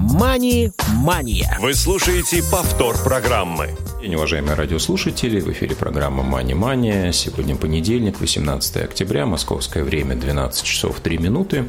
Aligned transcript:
«Мани-мания». 0.00 1.58
Вы 1.60 1.74
слушаете 1.74 2.40
повтор 2.48 2.96
программы. 3.02 3.70
День, 4.00 4.14
уважаемые 4.14 4.54
радиослушатели, 4.54 5.40
в 5.40 5.50
эфире 5.50 5.74
программа 5.74 6.22
«Мани-мания». 6.22 7.10
Сегодня 7.10 7.56
понедельник, 7.56 8.20
18 8.20 8.76
октября, 8.76 9.26
московское 9.26 9.82
время, 9.82 10.14
12 10.14 10.62
часов 10.62 11.00
3 11.00 11.18
минуты. 11.18 11.68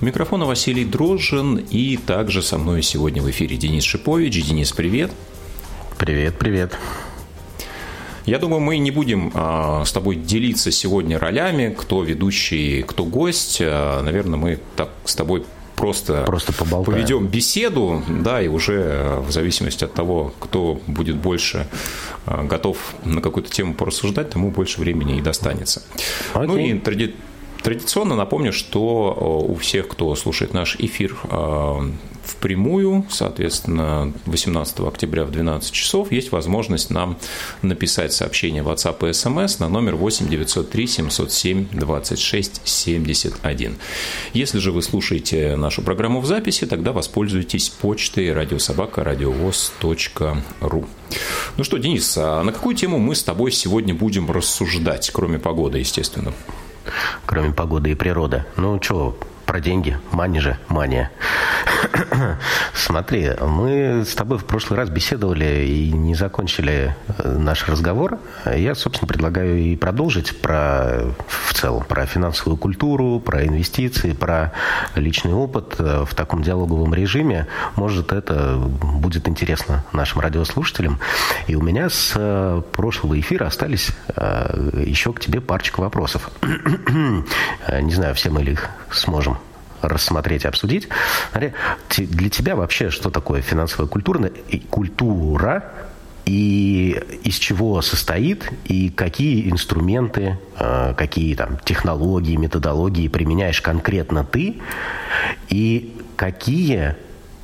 У 0.00 0.04
микрофона 0.06 0.46
Василий 0.46 0.86
Дрожжин, 0.86 1.56
и 1.56 1.98
также 1.98 2.42
со 2.42 2.56
мной 2.56 2.82
сегодня 2.82 3.20
в 3.20 3.28
эфире 3.28 3.58
Денис 3.58 3.84
Шипович. 3.84 4.46
Денис, 4.48 4.72
привет. 4.72 5.12
Привет, 5.98 6.38
привет. 6.38 6.72
Я 8.24 8.38
думаю, 8.38 8.60
мы 8.60 8.78
не 8.78 8.90
будем 8.90 9.30
а, 9.34 9.84
с 9.84 9.92
тобой 9.92 10.16
делиться 10.16 10.70
сегодня 10.70 11.18
ролями, 11.18 11.74
кто 11.78 12.02
ведущий, 12.02 12.82
кто 12.82 13.04
гость. 13.04 13.58
А, 13.60 14.02
наверное, 14.02 14.38
мы 14.38 14.58
так 14.74 14.88
с 15.04 15.14
тобой 15.14 15.44
просто, 15.78 16.24
просто 16.24 16.52
поведем 16.52 17.26
беседу, 17.26 18.02
да, 18.08 18.42
и 18.42 18.48
уже 18.48 18.74
э, 18.74 19.20
в 19.20 19.30
зависимости 19.30 19.84
от 19.84 19.94
того, 19.94 20.34
кто 20.40 20.80
будет 20.86 21.16
больше 21.16 21.66
э, 22.26 22.44
готов 22.44 22.76
на 23.04 23.20
какую-то 23.20 23.50
тему 23.50 23.74
порассуждать, 23.74 24.30
тому 24.30 24.50
больше 24.50 24.80
времени 24.80 25.18
и 25.18 25.20
достанется. 25.20 25.82
Okay. 26.34 26.46
Ну 26.46 26.56
и 26.56 26.78
тради 26.78 27.14
Традиционно 27.62 28.14
напомню, 28.14 28.52
что 28.52 29.42
э, 29.48 29.52
у 29.52 29.56
всех, 29.56 29.88
кто 29.88 30.14
слушает 30.14 30.54
наш 30.54 30.76
эфир 30.76 31.16
впрямую, 32.28 33.06
соответственно, 33.10 34.12
18 34.26 34.80
октября 34.80 35.24
в 35.24 35.30
12 35.30 35.72
часов, 35.72 36.12
есть 36.12 36.32
возможность 36.32 36.90
нам 36.90 37.18
написать 37.62 38.12
сообщение 38.12 38.62
в 38.62 38.68
WhatsApp 38.68 39.08
и 39.08 39.10
SMS 39.10 39.56
на 39.60 39.68
номер 39.68 39.96
8 39.96 40.28
903 40.28 40.86
707 40.86 41.68
26 41.72 42.60
71. 42.64 43.76
Если 44.34 44.58
же 44.58 44.72
вы 44.72 44.82
слушаете 44.82 45.56
нашу 45.56 45.82
программу 45.82 46.20
в 46.20 46.26
записи, 46.26 46.66
тогда 46.66 46.92
воспользуйтесь 46.92 47.68
почтой 47.70 48.32
радиособака 48.32 49.04
радиовоз.ру. 49.04 50.86
Ну 51.56 51.64
что, 51.64 51.78
Денис, 51.78 52.16
а 52.18 52.42
на 52.42 52.52
какую 52.52 52.76
тему 52.76 52.98
мы 52.98 53.14
с 53.14 53.22
тобой 53.22 53.50
сегодня 53.52 53.94
будем 53.94 54.30
рассуждать, 54.30 55.10
кроме 55.12 55.38
погоды, 55.38 55.78
естественно? 55.78 56.32
Кроме 57.26 57.52
погоды 57.52 57.90
и 57.90 57.94
природы. 57.94 58.44
Ну, 58.56 58.80
что, 58.82 59.18
про 59.48 59.60
деньги. 59.60 59.96
Мани 60.12 60.40
же, 60.40 60.58
мания. 60.68 61.10
Смотри, 62.74 63.30
мы 63.40 64.04
с 64.04 64.14
тобой 64.14 64.36
в 64.36 64.44
прошлый 64.44 64.78
раз 64.78 64.90
беседовали 64.90 65.64
и 65.64 65.90
не 65.90 66.14
закончили 66.14 66.94
э, 67.16 67.38
наш 67.38 67.66
разговор. 67.66 68.18
Я, 68.44 68.74
собственно, 68.74 69.08
предлагаю 69.08 69.58
и 69.58 69.74
продолжить 69.74 70.38
про, 70.42 71.14
в 71.26 71.54
целом, 71.54 71.82
про 71.84 72.04
финансовую 72.04 72.58
культуру, 72.58 73.20
про 73.20 73.46
инвестиции, 73.46 74.12
про 74.12 74.52
личный 74.94 75.32
опыт 75.32 75.76
э, 75.78 76.04
в 76.06 76.14
таком 76.14 76.42
диалоговом 76.42 76.92
режиме. 76.92 77.46
Может, 77.74 78.12
это 78.12 78.56
будет 78.58 79.26
интересно 79.28 79.82
нашим 79.92 80.20
радиослушателям. 80.20 81.00
И 81.46 81.54
у 81.54 81.62
меня 81.62 81.88
с 81.88 82.12
э, 82.14 82.62
прошлого 82.72 83.18
эфира 83.18 83.46
остались 83.46 83.92
еще 84.74 85.14
к 85.14 85.20
тебе 85.20 85.40
парочка 85.40 85.80
вопросов. 85.80 86.30
Не 86.42 87.94
знаю, 87.94 88.14
все 88.14 88.28
мы 88.28 88.42
ли 88.42 88.52
их 88.52 88.68
сможем 88.90 89.37
рассмотреть, 89.82 90.46
обсудить. 90.46 90.88
Для 91.32 92.30
тебя 92.30 92.56
вообще 92.56 92.90
что 92.90 93.10
такое 93.10 93.42
финансовая 93.42 93.88
культура, 93.88 94.30
культура? 94.70 95.64
И 96.24 97.00
из 97.24 97.36
чего 97.36 97.80
состоит, 97.80 98.52
и 98.66 98.90
какие 98.90 99.50
инструменты, 99.50 100.38
э, 100.58 100.92
какие 100.94 101.34
там 101.34 101.56
технологии, 101.64 102.36
методологии 102.36 103.08
применяешь 103.08 103.62
конкретно 103.62 104.24
ты, 104.24 104.60
и 105.48 105.96
какие 106.16 106.96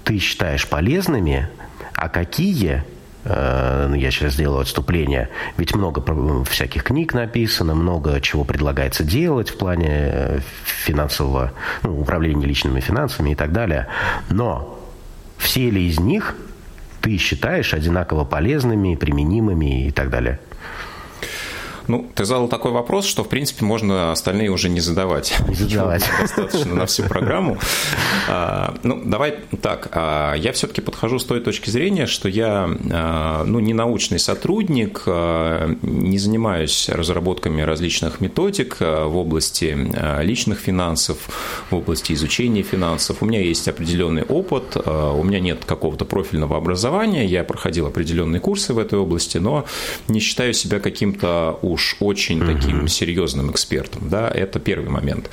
ты 0.04 0.18
считаешь 0.18 0.68
полезными, 0.68 1.48
а 1.94 2.10
какие 2.10 2.84
я 3.26 4.10
сейчас 4.10 4.34
сделаю 4.34 4.60
отступление, 4.60 5.30
ведь 5.56 5.74
много 5.74 6.02
всяких 6.44 6.84
книг 6.84 7.14
написано, 7.14 7.74
много 7.74 8.20
чего 8.20 8.44
предлагается 8.44 9.02
делать 9.02 9.48
в 9.48 9.56
плане 9.56 9.88
э, 9.90 10.40
финансового 10.64 11.52
ну, 11.82 12.00
управления 12.00 12.46
личными 12.46 12.80
финансами 12.80 13.30
и 13.30 13.34
так 13.34 13.52
далее. 13.52 13.86
Но 14.28 14.78
все 15.38 15.70
ли 15.70 15.88
из 15.88 15.98
них 15.98 16.36
ты 17.00 17.16
считаешь 17.18 17.72
одинаково 17.74 18.24
полезными, 18.24 18.94
применимыми 18.94 19.86
и 19.86 19.90
так 19.90 20.10
далее? 20.10 20.38
Ну, 21.86 22.06
ты 22.14 22.24
задал 22.24 22.48
такой 22.48 22.72
вопрос, 22.72 23.04
что, 23.04 23.24
в 23.24 23.28
принципе, 23.28 23.64
можно 23.64 24.12
остальные 24.12 24.50
уже 24.50 24.68
не 24.68 24.80
задавать. 24.80 25.34
Не 25.48 25.54
задавать. 25.54 26.04
Достаточно 26.20 26.74
на 26.74 26.86
всю 26.86 27.02
программу. 27.04 27.58
А, 28.28 28.74
ну, 28.82 29.02
давай 29.04 29.38
так. 29.60 29.88
А, 29.92 30.34
я 30.34 30.52
все-таки 30.52 30.80
подхожу 30.80 31.18
с 31.18 31.24
той 31.24 31.40
точки 31.40 31.70
зрения, 31.70 32.06
что 32.06 32.28
я 32.28 32.70
а, 32.92 33.44
ну, 33.44 33.60
не 33.60 33.74
научный 33.74 34.18
сотрудник, 34.18 35.02
не 35.06 36.18
занимаюсь 36.18 36.88
разработками 36.88 37.62
различных 37.62 38.20
методик 38.20 38.80
в 38.80 39.16
области 39.16 39.76
личных 40.22 40.58
финансов, 40.58 41.18
в 41.70 41.74
области 41.74 42.12
изучения 42.12 42.62
финансов. 42.62 43.18
У 43.20 43.26
меня 43.26 43.40
есть 43.40 43.68
определенный 43.68 44.22
опыт, 44.22 44.76
у 44.76 45.22
меня 45.22 45.40
нет 45.40 45.64
какого-то 45.64 46.04
профильного 46.04 46.56
образования, 46.56 47.26
я 47.26 47.44
проходил 47.44 47.86
определенные 47.86 48.40
курсы 48.40 48.72
в 48.72 48.78
этой 48.78 48.98
области, 48.98 49.38
но 49.38 49.64
не 50.08 50.20
считаю 50.20 50.54
себя 50.54 50.80
каким-то 50.80 51.58
уж 51.74 51.96
очень 52.00 52.42
угу. 52.42 52.52
таким 52.52 52.88
серьезным 52.88 53.50
экспертом. 53.50 54.08
Да, 54.08 54.28
это 54.28 54.60
первый 54.60 54.88
момент. 54.88 55.30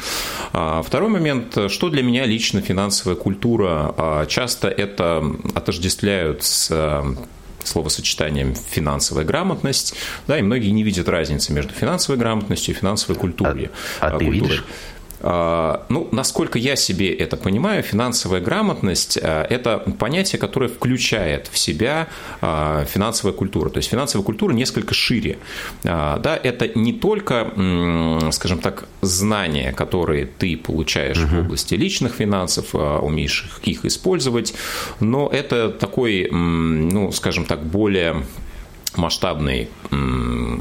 А, 0.54 0.82
второй 0.82 1.10
момент, 1.10 1.58
что 1.70 1.90
для 1.90 2.04
меня 2.04 2.26
лично 2.26 2.62
финансовая 2.62 3.16
культура, 3.16 3.94
а, 3.98 4.26
часто 4.26 4.68
это 4.68 5.24
отождествляют 5.56 6.44
с 6.44 6.70
а, 6.72 7.16
словосочетанием 7.64 8.56
финансовая 8.56 9.24
грамотность, 9.24 9.94
да, 10.28 10.38
и 10.40 10.42
многие 10.42 10.72
не 10.72 10.84
видят 10.84 11.08
разницы 11.08 11.54
между 11.54 11.74
финансовой 11.74 12.20
грамотностью 12.20 12.76
и 12.76 12.78
финансовой 12.78 13.20
культурой. 13.20 13.70
А, 14.00 14.08
а 14.08 14.18
ты 14.18 14.26
культурой. 14.26 14.40
видишь? 14.40 14.64
А, 15.24 15.86
ну, 15.90 16.08
насколько 16.12 16.58
я 16.58 16.76
себе 16.76 17.14
это 17.14 17.38
понимаю, 17.38 17.84
финансовая 17.84 18.42
грамотность 18.42 19.20
а,– 19.22 19.44
это 19.50 19.78
понятие, 19.78 20.40
которое 20.40 20.68
включает 20.68 21.48
в 21.52 21.58
себя 21.58 22.08
а, 22.42 22.86
финансовая 22.86 23.34
культура. 23.34 23.70
То 23.70 23.78
есть 23.78 23.90
финансовая 23.90 24.26
культура 24.26 24.54
несколько 24.54 24.94
шире. 24.94 25.38
Да, 25.84 26.40
это 26.44 26.70
не 26.78 26.94
только, 26.94 27.52
скажем 28.32 28.60
так, 28.60 28.86
знания, 29.02 29.74
которые 29.74 30.26
ты 30.26 30.58
получаешь 30.58 31.18
угу. 31.18 31.36
в 31.36 31.40
области 31.40 31.76
личных 31.76 32.14
финансов, 32.14 32.74
умеешь 32.74 33.50
их 33.64 33.86
использовать, 33.86 34.54
но 35.00 35.30
это 35.32 35.70
такой, 35.70 36.30
ну, 36.32 37.12
скажем 37.12 37.46
так, 37.46 37.64
более 37.64 38.24
масштабный 38.96 39.70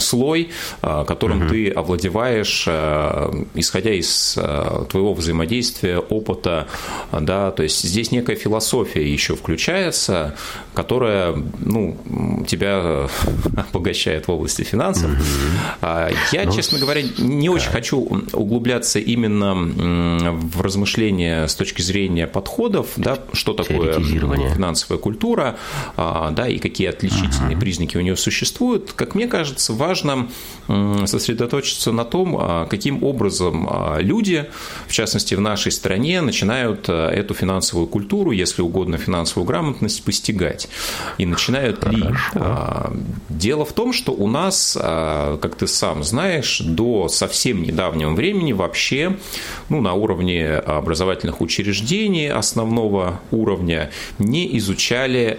слой, 0.01 0.51
а, 0.83 1.05
которым 1.05 1.43
угу. 1.43 1.51
ты 1.51 1.71
овладеваешь, 1.71 2.65
а, 2.69 3.31
исходя 3.55 3.93
из 3.93 4.35
а, 4.37 4.85
твоего 4.87 5.15
взаимодействия, 5.15 5.99
опыта, 5.99 6.69
да, 7.13 7.51
то 7.51 7.63
есть 7.63 7.83
здесь 7.83 8.11
некая 8.11 8.37
философия 8.37 9.07
еще 9.11 9.37
включается, 9.37 10.37
которая, 10.75 11.35
ну, 11.59 11.99
тебя 12.47 13.09
обогащает 13.73 14.29
в 14.29 14.33
области 14.33 14.63
финансов. 14.63 15.11
Угу. 15.11 15.87
Я, 16.33 16.45
ну, 16.45 16.53
честно 16.53 16.79
говоря, 16.79 17.03
не 17.19 17.49
да. 17.49 17.55
очень 17.55 17.71
хочу 17.71 17.99
углубляться 18.33 18.99
именно 18.99 19.55
в 19.55 20.61
размышления 20.61 21.47
с 21.47 21.55
точки 21.55 21.83
зрения 21.83 22.27
подходов, 22.27 22.89
да, 22.97 23.19
что 23.33 23.53
такое 23.53 24.01
финансовая 24.01 24.99
культура, 24.99 25.57
да, 25.97 26.49
и 26.49 26.59
какие 26.59 26.89
отличительные 26.89 27.53
угу. 27.53 27.61
признаки 27.61 27.97
у 27.97 28.01
нее 28.01 28.17
существуют, 28.21 28.93
как 28.93 29.15
мне 29.15 29.27
кажется, 29.27 29.73
важно 29.73 30.29
сосредоточиться 31.07 31.93
на 31.93 32.05
том, 32.05 32.37
а, 32.39 32.67
каким 32.67 33.03
образом 33.03 33.67
а, 33.69 33.99
люди, 33.99 34.47
в 34.87 34.93
частности 34.93 35.35
в 35.35 35.41
нашей 35.41 35.73
стране, 35.73 36.21
начинают 36.21 36.87
а, 36.89 37.11
эту 37.11 37.35
финансовую 37.35 37.87
культуру, 37.87 38.31
если 38.31 38.63
угодно 38.63 38.99
финансовую 38.99 39.47
грамотность, 39.47 40.05
постигать. 40.05 40.69
И 41.19 41.27
начинают 41.27 41.85
ли. 41.87 42.05
Дело 43.29 43.65
в 43.65 43.73
том, 43.73 43.93
что 43.93 44.13
у 44.13 44.27
нас, 44.27 44.77
как 44.81 45.57
ты 45.57 45.67
сам 45.67 46.05
знаешь, 46.05 46.61
до 46.61 47.09
совсем 47.09 47.63
недавнего 47.63 48.13
времени 48.13 48.53
вообще 48.53 49.17
ну, 49.69 49.81
на 49.81 49.95
уровне 49.95 50.55
образовательных 50.55 51.41
учреждений 51.41 52.29
основного 52.29 53.21
уровня 53.31 53.91
не 54.19 54.57
изучали 54.59 55.39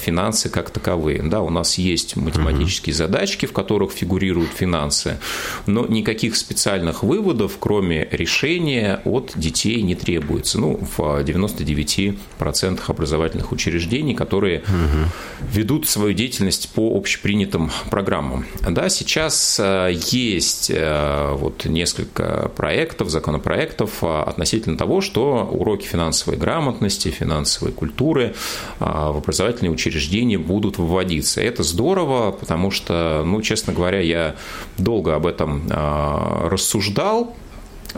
финансы 0.00 0.48
как 0.48 0.70
таковые. 0.70 1.22
Да, 1.22 1.40
у 1.40 1.50
нас 1.50 1.78
есть 1.78 2.16
математические 2.20 2.94
угу. 2.94 2.98
задачки, 2.98 3.46
в 3.46 3.52
которых 3.52 3.92
фигурируют 3.92 4.50
финансы, 4.50 5.18
но 5.66 5.86
никаких 5.86 6.36
специальных 6.36 7.02
выводов, 7.02 7.56
кроме 7.58 8.08
решения, 8.10 9.00
от 9.04 9.32
детей 9.34 9.82
не 9.82 9.94
требуется. 9.94 10.58
Ну, 10.58 10.78
в 10.96 11.00
99% 11.22 12.80
образовательных 12.86 13.52
учреждений, 13.52 14.14
которые 14.14 14.60
угу. 14.60 15.10
ведут 15.52 15.88
свою 15.88 16.12
деятельность 16.12 16.70
по 16.70 16.96
общепринятым 16.96 17.70
программам. 17.90 18.46
Да, 18.68 18.88
сейчас 18.88 19.58
э, 19.60 19.92
есть 20.10 20.70
э, 20.74 21.32
вот 21.34 21.64
несколько 21.64 22.50
проектов, 22.56 23.10
законопроектов 23.10 24.02
э, 24.02 24.22
относительно 24.22 24.76
того, 24.76 25.00
что 25.00 25.48
уроки 25.50 25.86
финансовой 25.86 26.38
грамотности, 26.38 27.08
финансовой 27.08 27.72
культуры 27.72 28.34
в 28.78 29.16
образовательные 29.16 29.70
учреждения 29.70 30.38
будут 30.38 30.78
вводиться. 30.78 31.40
Это 31.40 31.62
здорово, 31.62 32.07
потому 32.40 32.70
что, 32.70 33.22
ну, 33.24 33.42
честно 33.42 33.72
говоря, 33.72 34.00
я 34.00 34.34
долго 34.76 35.14
об 35.14 35.26
этом 35.26 35.68
рассуждал, 35.68 37.34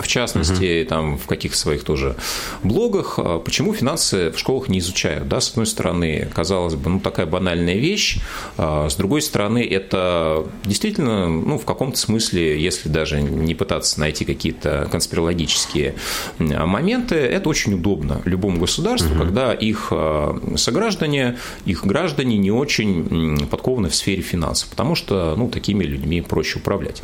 в 0.02 0.08
частности, 0.08 0.82
угу. 0.82 0.88
там 0.88 1.18
в 1.18 1.26
каких 1.26 1.54
своих 1.54 1.84
тоже 1.84 2.16
блогах, 2.62 3.18
а, 3.18 3.38
почему 3.38 3.74
финансы 3.74 4.30
в 4.30 4.38
школах 4.38 4.68
не 4.68 4.78
изучают. 4.78 5.28
Да? 5.28 5.40
С 5.40 5.50
одной 5.50 5.66
стороны, 5.66 6.28
казалось 6.34 6.74
бы, 6.74 6.90
ну, 6.90 7.00
такая 7.00 7.26
банальная 7.26 7.76
вещь, 7.76 8.18
а 8.56 8.88
с 8.88 8.96
другой 8.96 9.22
стороны, 9.22 9.64
это 9.64 10.46
действительно, 10.64 11.28
ну, 11.28 11.58
в 11.58 11.64
каком-то 11.64 11.98
смысле, 11.98 12.60
если 12.60 12.88
даже 12.88 13.20
не 13.20 13.54
пытаться 13.54 14.00
найти 14.00 14.24
какие-то 14.24 14.88
конспирологические 14.90 15.94
моменты, 16.38 17.16
это 17.16 17.48
очень 17.48 17.74
удобно 17.74 18.22
любому 18.24 18.60
государству, 18.60 19.12
угу. 19.14 19.24
когда 19.24 19.52
их 19.52 19.88
а, 19.90 20.38
сограждане, 20.56 21.38
их 21.64 21.84
граждане 21.84 22.38
не 22.38 22.50
очень 22.50 23.46
подкованы 23.50 23.88
в 23.88 23.94
сфере 23.94 24.22
финансов, 24.22 24.68
потому 24.70 24.94
что, 24.94 25.34
ну, 25.36 25.48
такими 25.48 25.84
людьми 25.84 26.20
проще 26.20 26.58
управлять. 26.58 27.02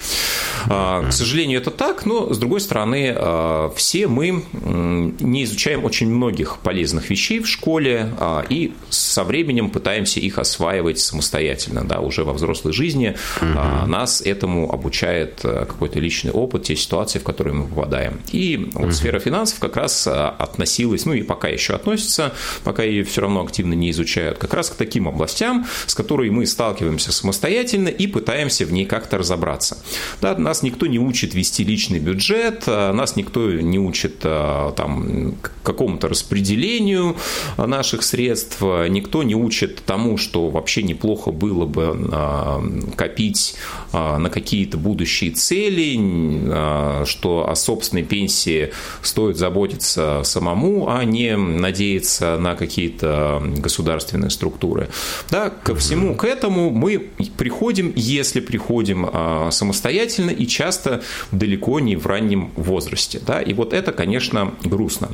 К 0.66 1.10
сожалению, 1.10 1.60
это 1.60 1.70
так, 1.70 2.06
но, 2.06 2.32
с 2.32 2.38
другой 2.38 2.60
стороны, 2.60 2.85
стороны, 2.86 3.14
э, 3.16 3.70
все 3.74 4.06
мы 4.06 4.44
не 4.52 5.44
изучаем 5.44 5.84
очень 5.84 6.08
многих 6.08 6.58
полезных 6.58 7.10
вещей 7.10 7.40
в 7.40 7.48
школе 7.48 8.12
а, 8.18 8.44
и 8.48 8.72
со 8.90 9.24
временем 9.24 9.70
пытаемся 9.70 10.20
их 10.20 10.38
осваивать 10.38 10.98
самостоятельно, 10.98 11.84
да, 11.84 12.00
уже 12.00 12.24
во 12.24 12.32
взрослой 12.32 12.72
жизни. 12.72 13.16
Угу. 13.40 13.88
Нас 13.88 14.20
этому 14.20 14.72
обучает 14.72 15.40
э, 15.44 15.64
какой-то 15.66 15.98
личный 16.00 16.32
опыт, 16.32 16.64
те 16.64 16.76
ситуации, 16.76 17.18
в 17.18 17.24
которые 17.24 17.54
мы 17.54 17.66
попадаем. 17.66 18.20
И 18.32 18.70
вот 18.72 18.84
угу. 18.84 18.92
сфера 18.92 19.18
финансов 19.18 19.58
как 19.58 19.76
раз 19.76 20.06
э, 20.06 20.10
относилась, 20.10 21.06
ну 21.06 21.12
и 21.12 21.22
пока 21.22 21.48
еще 21.48 21.74
относится, 21.74 22.32
пока 22.64 22.82
ее 22.82 23.04
все 23.04 23.22
равно 23.22 23.42
активно 23.42 23.74
не 23.74 23.90
изучают, 23.90 24.38
как 24.38 24.54
раз 24.54 24.70
к 24.70 24.74
таким 24.74 25.08
областям, 25.08 25.66
с 25.86 25.94
которыми 25.94 26.30
мы 26.30 26.46
сталкиваемся 26.46 27.12
самостоятельно 27.12 27.88
и 27.88 28.06
пытаемся 28.06 28.64
в 28.64 28.72
ней 28.72 28.84
как-то 28.84 29.18
разобраться. 29.18 29.78
Да, 30.20 30.36
нас 30.36 30.62
никто 30.62 30.86
не 30.86 30.98
учит 30.98 31.34
вести 31.34 31.64
личный 31.64 31.98
бюджет, 31.98 32.65
нас 32.66 33.16
никто 33.16 33.50
не 33.52 33.78
учит 33.78 34.20
а, 34.24 34.72
там, 34.72 35.34
какому-то 35.62 36.08
распределению 36.08 37.16
наших 37.56 38.02
средств, 38.02 38.60
никто 38.60 39.22
не 39.22 39.34
учит 39.34 39.82
тому, 39.84 40.16
что 40.16 40.48
вообще 40.48 40.82
неплохо 40.82 41.30
было 41.30 41.66
бы 41.66 42.08
а, 42.12 42.62
копить 42.96 43.56
на 43.92 44.28
какие-то 44.30 44.76
будущие 44.76 45.30
цели, 45.30 47.04
что 47.04 47.48
о 47.48 47.54
собственной 47.54 48.02
пенсии 48.02 48.72
стоит 49.02 49.36
заботиться 49.38 50.20
самому, 50.24 50.88
а 50.88 51.04
не 51.04 51.36
надеяться 51.36 52.36
на 52.38 52.56
какие-то 52.56 53.42
государственные 53.56 54.30
структуры. 54.30 54.88
Да, 55.30 55.50
ко 55.50 55.74
всему 55.74 56.14
к 56.14 56.24
этому 56.24 56.70
мы 56.70 57.10
приходим, 57.36 57.92
если 57.96 58.40
приходим 58.40 59.08
самостоятельно 59.50 60.30
и 60.30 60.46
часто 60.46 61.02
далеко 61.32 61.80
не 61.80 61.96
в 61.96 62.06
раннем 62.06 62.50
возрасте. 62.56 63.20
Да? 63.24 63.40
И 63.40 63.52
вот 63.54 63.72
это, 63.72 63.92
конечно, 63.92 64.54
грустно. 64.62 65.10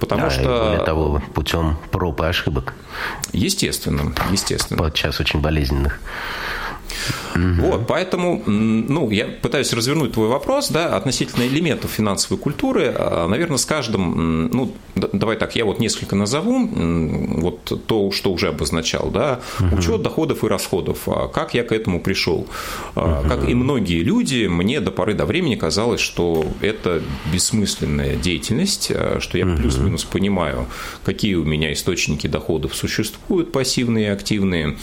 Потому 0.00 0.22
да, 0.22 0.30
что... 0.30 0.64
более 0.64 0.84
того, 0.84 1.22
путем 1.34 1.76
проб 1.90 2.20
и 2.22 2.24
ошибок. 2.24 2.74
Естественно, 3.32 4.12
естественно. 4.30 4.78
Подчас 4.78 5.20
очень 5.20 5.40
болезненных. 5.40 6.00
Угу. 7.34 7.66
Вот, 7.66 7.86
поэтому, 7.86 8.42
ну, 8.46 9.10
я 9.10 9.26
пытаюсь 9.26 9.72
развернуть 9.72 10.12
твой 10.12 10.28
вопрос, 10.28 10.70
да, 10.70 10.96
относительно 10.96 11.46
элементов 11.46 11.90
финансовой 11.90 12.38
культуры. 12.38 12.94
А, 12.96 13.28
Наверное, 13.28 13.56
с 13.56 13.64
каждым, 13.64 14.48
ну, 14.48 14.74
давай 14.94 15.36
так, 15.36 15.56
я 15.56 15.64
вот 15.64 15.80
несколько 15.80 16.16
назову, 16.16 16.68
вот 16.68 17.86
то, 17.86 18.10
что 18.12 18.32
уже 18.32 18.48
обозначал, 18.48 19.10
да, 19.10 19.40
угу. 19.60 19.76
учет 19.76 20.02
доходов 20.02 20.44
и 20.44 20.48
расходов. 20.48 21.08
А 21.08 21.28
как 21.28 21.54
я 21.54 21.64
к 21.64 21.72
этому 21.72 22.00
пришел? 22.00 22.46
Угу. 22.96 23.28
Как 23.28 23.48
и 23.48 23.54
многие 23.54 24.02
люди, 24.02 24.46
мне 24.46 24.80
до 24.80 24.90
поры 24.90 25.14
до 25.14 25.24
времени 25.24 25.54
казалось, 25.54 26.00
что 26.00 26.44
это 26.60 27.02
бессмысленная 27.32 28.16
деятельность, 28.16 28.92
что 29.18 29.38
я 29.38 29.46
плюс-минус 29.46 30.04
понимаю, 30.04 30.66
какие 31.04 31.34
у 31.34 31.44
меня 31.44 31.72
источники 31.72 32.26
доходов 32.26 32.74
существуют, 32.74 33.52
пассивные 33.52 34.06
и 34.06 34.10
активные, 34.10 34.76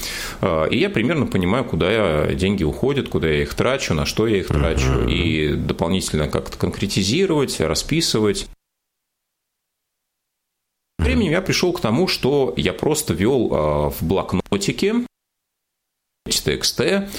и 0.71 0.77
я 0.77 0.89
примерно 0.89 1.25
понимаю, 1.25 1.63
куда 1.63 1.91
я 1.91 2.08
деньги 2.33 2.63
уходят, 2.63 3.09
куда 3.09 3.27
я 3.27 3.43
их 3.43 3.53
трачу, 3.53 3.93
на 3.93 4.05
что 4.05 4.27
я 4.27 4.37
их 4.37 4.47
трачу, 4.47 4.91
uh-huh. 4.91 5.11
и 5.11 5.55
дополнительно 5.55 6.27
как-то 6.27 6.57
конкретизировать, 6.57 7.59
расписывать. 7.59 8.47
Временем 10.97 11.31
я 11.31 11.41
пришел 11.41 11.73
к 11.73 11.79
тому, 11.79 12.07
что 12.07 12.53
я 12.57 12.73
просто 12.73 13.13
вел 13.13 13.49
а, 13.51 13.89
в 13.89 14.03
блокнотике 14.03 15.05
TXT 16.27 17.09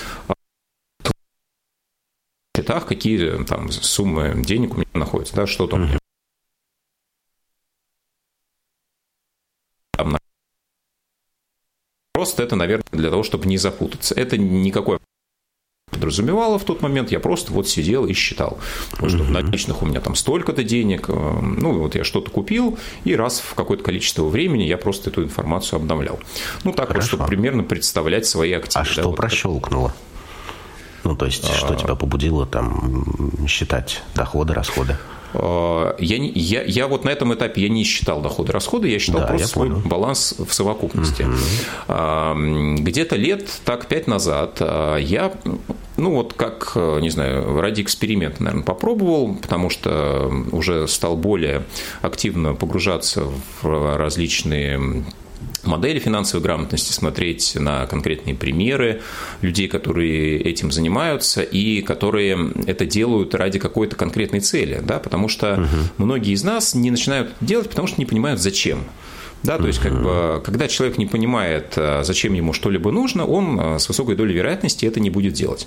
счетах, 2.70 2.86
какие 2.86 3.42
там 3.44 3.70
суммы 3.70 4.42
денег 4.44 4.74
у 4.74 4.76
меня 4.76 4.86
находятся, 4.94 5.34
да, 5.34 5.46
что 5.46 5.66
там 5.66 5.90
Просто 12.20 12.42
это, 12.42 12.54
наверное, 12.54 12.84
для 12.92 13.08
того, 13.08 13.22
чтобы 13.22 13.46
не 13.46 13.56
запутаться. 13.56 14.14
Это 14.14 14.36
никакой 14.36 14.98
подразумевало 15.90 16.58
в 16.58 16.64
тот 16.64 16.82
момент, 16.82 17.10
я 17.10 17.18
просто 17.18 17.50
вот 17.50 17.66
сидел 17.66 18.04
и 18.04 18.12
считал, 18.12 18.58
вот, 18.98 19.10
что 19.10 19.22
в 19.22 19.30
наличных 19.30 19.80
у 19.80 19.86
меня 19.86 20.02
там 20.02 20.14
столько-то 20.14 20.62
денег, 20.62 21.06
э, 21.08 21.12
ну 21.12 21.78
вот 21.78 21.94
я 21.94 22.04
что-то 22.04 22.30
купил, 22.30 22.78
и 23.04 23.16
раз 23.16 23.40
в 23.40 23.54
какое-то 23.54 23.82
количество 23.82 24.24
времени 24.24 24.64
я 24.64 24.76
просто 24.76 25.08
эту 25.08 25.24
информацию 25.24 25.78
обновлял. 25.78 26.20
Ну 26.62 26.74
так 26.74 26.88
Хорошо. 26.88 27.00
вот, 27.00 27.06
чтобы 27.08 27.26
примерно 27.26 27.62
представлять 27.62 28.26
свои 28.26 28.52
активы. 28.52 28.82
А 28.82 28.84
да, 28.84 28.90
что 28.90 29.08
вот 29.08 29.16
прощелкнуло? 29.16 29.94
Ну, 31.04 31.16
то 31.16 31.24
есть, 31.24 31.48
а... 31.50 31.54
что 31.54 31.74
тебя 31.74 31.94
побудило 31.94 32.44
там 32.44 33.46
считать 33.48 34.02
доходы, 34.14 34.52
расходы? 34.52 34.98
Э, 35.34 35.94
я, 35.98 36.16
я, 36.16 36.62
я 36.62 36.88
вот 36.88 37.04
на 37.04 37.10
этом 37.10 37.34
этапе 37.34 37.62
я 37.62 37.68
не 37.68 37.84
считал 37.84 38.20
доходы 38.20 38.52
расходы, 38.52 38.88
я 38.88 38.98
считал 38.98 39.22
да, 39.22 39.26
просто 39.26 39.44
я 39.44 39.48
свой 39.48 39.68
понял. 39.68 39.82
баланс 39.88 40.34
в 40.38 40.52
совокупности. 40.52 41.22
Угу. 41.22 42.82
Где-то 42.82 43.16
лет 43.16 43.48
так 43.64 43.86
пять 43.86 44.06
назад 44.06 44.56
э, 44.60 44.98
я 45.00 45.32
ну 45.96 46.14
вот 46.14 46.32
как, 46.32 46.72
не 46.76 47.10
знаю, 47.10 47.60
ради 47.60 47.82
эксперимента, 47.82 48.42
наверное, 48.42 48.64
попробовал, 48.64 49.34
потому 49.34 49.68
что 49.68 50.32
уже 50.50 50.88
стал 50.88 51.14
более 51.14 51.64
активно 52.00 52.54
погружаться 52.54 53.24
в 53.60 53.98
различные 53.98 55.04
модели 55.64 55.98
финансовой 55.98 56.42
грамотности, 56.42 56.92
смотреть 56.92 57.54
на 57.54 57.86
конкретные 57.86 58.34
примеры 58.34 59.02
людей, 59.40 59.68
которые 59.68 60.40
этим 60.40 60.72
занимаются 60.72 61.42
и 61.42 61.82
которые 61.82 62.52
это 62.66 62.86
делают 62.86 63.34
ради 63.34 63.58
какой-то 63.58 63.96
конкретной 63.96 64.40
цели, 64.40 64.80
да, 64.82 64.98
потому 64.98 65.28
что 65.28 65.54
угу. 65.54 66.04
многие 66.04 66.32
из 66.32 66.44
нас 66.44 66.74
не 66.74 66.90
начинают 66.90 67.32
делать, 67.40 67.68
потому 67.68 67.88
что 67.88 67.98
не 67.98 68.06
понимают, 68.06 68.40
зачем. 68.40 68.84
Да, 69.42 69.56
то 69.56 69.66
есть, 69.66 69.78
как 69.78 70.02
бы, 70.02 70.42
когда 70.44 70.68
человек 70.68 70.98
не 70.98 71.06
понимает, 71.06 71.72
э, 71.76 72.02
зачем 72.04 72.34
ему 72.34 72.52
что-либо 72.52 72.90
нужно, 72.90 73.24
он 73.24 73.58
э, 73.58 73.78
с 73.78 73.88
высокой 73.88 74.14
долей 74.14 74.34
вероятности 74.34 74.84
это 74.84 75.00
не 75.00 75.08
будет 75.08 75.32
делать. 75.32 75.66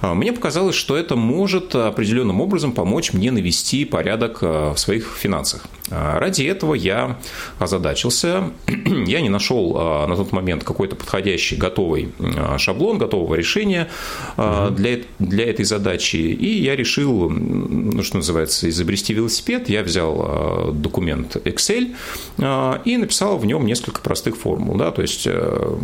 А, 0.00 0.14
мне 0.14 0.32
показалось, 0.32 0.74
что 0.74 0.96
это 0.96 1.14
может 1.14 1.74
определенным 1.74 2.40
образом 2.40 2.72
помочь 2.72 3.12
мне 3.12 3.30
навести 3.30 3.84
порядок 3.84 4.38
э, 4.40 4.72
в 4.74 4.78
своих 4.78 5.16
финансах. 5.16 5.66
А, 5.92 6.18
ради 6.18 6.44
этого 6.44 6.74
я 6.74 7.18
озадачился. 7.58 8.50
Я 9.06 9.20
не 9.20 9.28
нашел 9.28 9.74
на 9.74 10.16
тот 10.16 10.32
момент 10.32 10.64
какой-то 10.64 10.96
подходящий 10.96 11.56
готовый 11.56 12.12
шаблон, 12.58 12.98
готового 12.98 13.34
решения 13.34 13.88
для, 14.36 14.98
для 15.18 15.50
этой 15.50 15.64
задачи. 15.64 16.16
И 16.16 16.62
я 16.62 16.76
решил, 16.76 17.28
ну, 17.30 18.02
что 18.02 18.18
называется, 18.18 18.68
изобрести 18.68 19.12
велосипед. 19.14 19.68
Я 19.68 19.82
взял 19.82 20.72
документ 20.72 21.36
Excel 21.36 21.94
и 22.84 22.96
написал 22.96 23.38
в 23.38 23.46
нем 23.46 23.66
несколько 23.66 24.00
простых 24.00 24.36
формул, 24.36 24.76
да, 24.76 24.90
то 24.90 25.02
есть 25.02 25.26
э, 25.26 25.78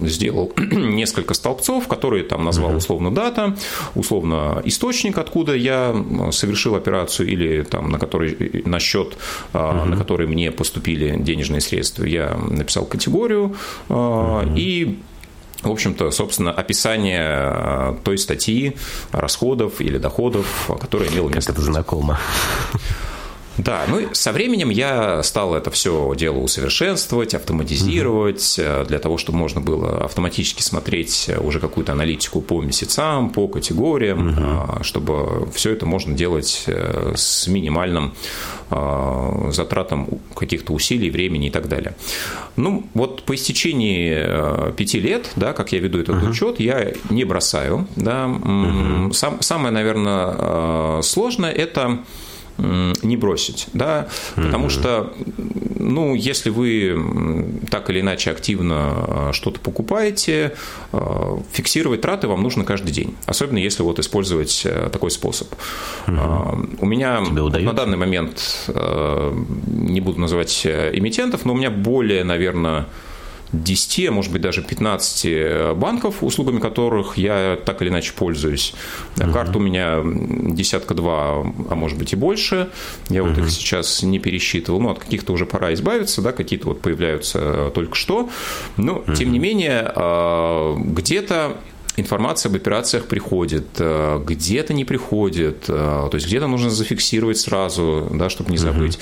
сделал 0.00 0.52
несколько 0.56 1.34
столбцов, 1.34 1.88
которые 1.88 2.24
там 2.24 2.44
назвал 2.44 2.76
условно 2.76 3.14
дата, 3.14 3.56
условно 3.94 4.62
источник, 4.64 5.18
откуда 5.18 5.54
я 5.54 5.94
совершил 6.32 6.74
операцию 6.74 7.28
или 7.28 7.62
там 7.62 7.90
на 7.90 7.98
который 7.98 8.62
на 8.64 8.78
счет, 8.78 9.16
uh 9.52 9.84
на 9.84 9.96
который 9.96 10.26
мне 10.26 10.50
поступили 10.50 11.16
денежные 11.18 11.60
средства, 11.60 12.04
я 12.04 12.36
написал 12.48 12.86
категорию 12.86 13.56
uh 13.88 14.52
и 14.56 14.98
в 15.62 15.70
общем-то, 15.70 16.10
собственно, 16.10 16.52
описание 16.52 17.96
той 18.04 18.18
статьи 18.18 18.76
расходов 19.12 19.80
или 19.80 19.96
доходов, 19.96 20.70
которая 20.78 21.08
имела 21.08 21.28
место. 21.30 21.52
Как 21.52 21.58
это 21.58 21.64
знакомо. 21.64 22.18
Да, 23.58 23.82
ну 23.88 24.08
со 24.12 24.32
временем 24.32 24.70
я 24.70 25.22
стал 25.22 25.54
это 25.54 25.70
все 25.70 26.12
дело 26.16 26.38
усовершенствовать, 26.38 27.34
автоматизировать, 27.34 28.58
угу. 28.58 28.84
для 28.86 28.98
того, 28.98 29.18
чтобы 29.18 29.38
можно 29.38 29.60
было 29.60 30.04
автоматически 30.04 30.62
смотреть 30.62 31.30
уже 31.40 31.60
какую-то 31.60 31.92
аналитику 31.92 32.40
по 32.40 32.60
месяцам, 32.62 33.30
по 33.30 33.46
категориям, 33.48 34.28
угу. 34.28 34.84
чтобы 34.84 35.48
все 35.52 35.72
это 35.72 35.86
можно 35.86 36.14
делать 36.14 36.64
э, 36.66 37.12
с 37.16 37.46
минимальным 37.46 38.14
а, 38.70 39.50
затратом 39.50 40.08
каких-то 40.34 40.72
усилий, 40.72 41.10
времени 41.10 41.48
и 41.48 41.50
так 41.50 41.68
далее. 41.68 41.94
Ну, 42.56 42.86
вот 42.94 43.22
по 43.24 43.34
истечении 43.34 44.72
пяти 44.72 45.00
лет, 45.00 45.30
да, 45.36 45.52
как 45.52 45.72
я 45.72 45.78
веду 45.78 46.00
этот 46.00 46.16
uh 46.16 46.30
учет, 46.30 46.60
я 46.60 46.92
не 47.10 47.24
бросаю. 47.24 47.86
Да. 47.96 48.26
uh 48.26 49.12
Сам, 49.12 49.42
самое, 49.42 49.72
наверное, 49.72 51.02
сложное– 51.02 51.52
это 51.52 52.00
не 52.58 53.16
бросить, 53.16 53.68
да, 53.72 54.08
потому 54.36 54.68
что, 54.68 55.12
ну, 55.78 56.14
если 56.14 56.50
вы 56.50 57.60
так 57.70 57.90
или 57.90 58.00
иначе 58.00 58.30
активно 58.30 58.74
а, 58.76 59.30
что-то 59.32 59.60
покупаете, 59.60 60.54
а, 60.92 61.42
фиксировать 61.52 62.00
траты 62.00 62.28
вам 62.28 62.42
нужно 62.42 62.64
каждый 62.64 62.92
день, 62.92 63.16
особенно 63.26 63.58
если 63.58 63.82
вот 63.82 63.98
использовать 63.98 64.62
э, 64.64 64.88
такой 64.92 65.10
способ. 65.10 65.48
Угу. 66.06 66.68
У 66.80 66.86
меня 66.86 67.20
на 67.20 67.72
данный 67.72 67.96
момент, 67.96 68.70
не 69.66 70.00
буду 70.00 70.20
называть 70.20 70.62
э, 70.64 70.90
эмитентов, 70.94 71.44
но 71.44 71.52
у 71.52 71.56
меня 71.56 71.70
более, 71.70 72.24
наверное, 72.24 72.86
10, 73.52 74.08
а 74.08 74.12
может 74.12 74.32
быть 74.32 74.42
даже 74.42 74.62
15 74.62 75.24
э, 75.24 75.74
банков, 75.74 76.22
услугами 76.22 76.58
которых 76.58 77.16
я 77.16 77.58
так 77.64 77.82
или 77.82 77.88
иначе 77.88 78.12
пользуюсь. 78.12 78.74
Uh-huh. 79.16 79.32
Карт 79.32 79.54
у 79.56 79.58
меня 79.58 80.00
десятка 80.04 80.94
два, 80.94 81.42
а 81.70 81.74
может 81.74 81.98
быть 81.98 82.12
и 82.12 82.16
больше. 82.16 82.70
Я 83.08 83.20
uh-huh. 83.20 83.28
вот 83.28 83.38
их 83.38 83.50
сейчас 83.50 84.02
не 84.02 84.18
пересчитывал. 84.18 84.80
Ну, 84.80 84.90
от 84.90 84.98
каких-то 84.98 85.32
уже 85.32 85.46
пора 85.46 85.72
избавиться, 85.74 86.22
да, 86.22 86.32
какие-то 86.32 86.68
вот 86.68 86.80
появляются 86.80 87.70
только 87.74 87.94
что. 87.94 88.28
Но, 88.76 88.98
uh-huh. 88.98 89.16
тем 89.16 89.32
не 89.32 89.38
менее, 89.38 89.92
а, 89.94 90.76
где-то 90.76 91.56
информация 91.96 92.50
об 92.50 92.56
операциях 92.56 93.06
приходит, 93.06 93.66
э, 93.78 94.20
где-то 94.24 94.74
не 94.74 94.84
приходит, 94.84 95.64
э, 95.68 96.08
то 96.10 96.10
есть 96.12 96.26
где-то 96.26 96.46
нужно 96.46 96.70
зафиксировать 96.70 97.38
сразу, 97.38 98.08
да, 98.12 98.28
чтобы 98.28 98.50
не 98.50 98.58
забыть. 98.58 98.98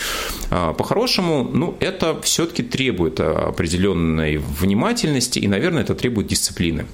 Угу. 0.51 0.75
По-хорошему, 0.75 1.49
ну, 1.53 1.77
это 1.81 2.21
все-таки 2.23 2.63
требует 2.63 3.21
определенной 3.21 4.37
внимательности, 4.37 5.39
и, 5.39 5.49
наверное, 5.49 5.83
это 5.83 5.95
требует 5.95 6.27
дисциплины. 6.27 6.87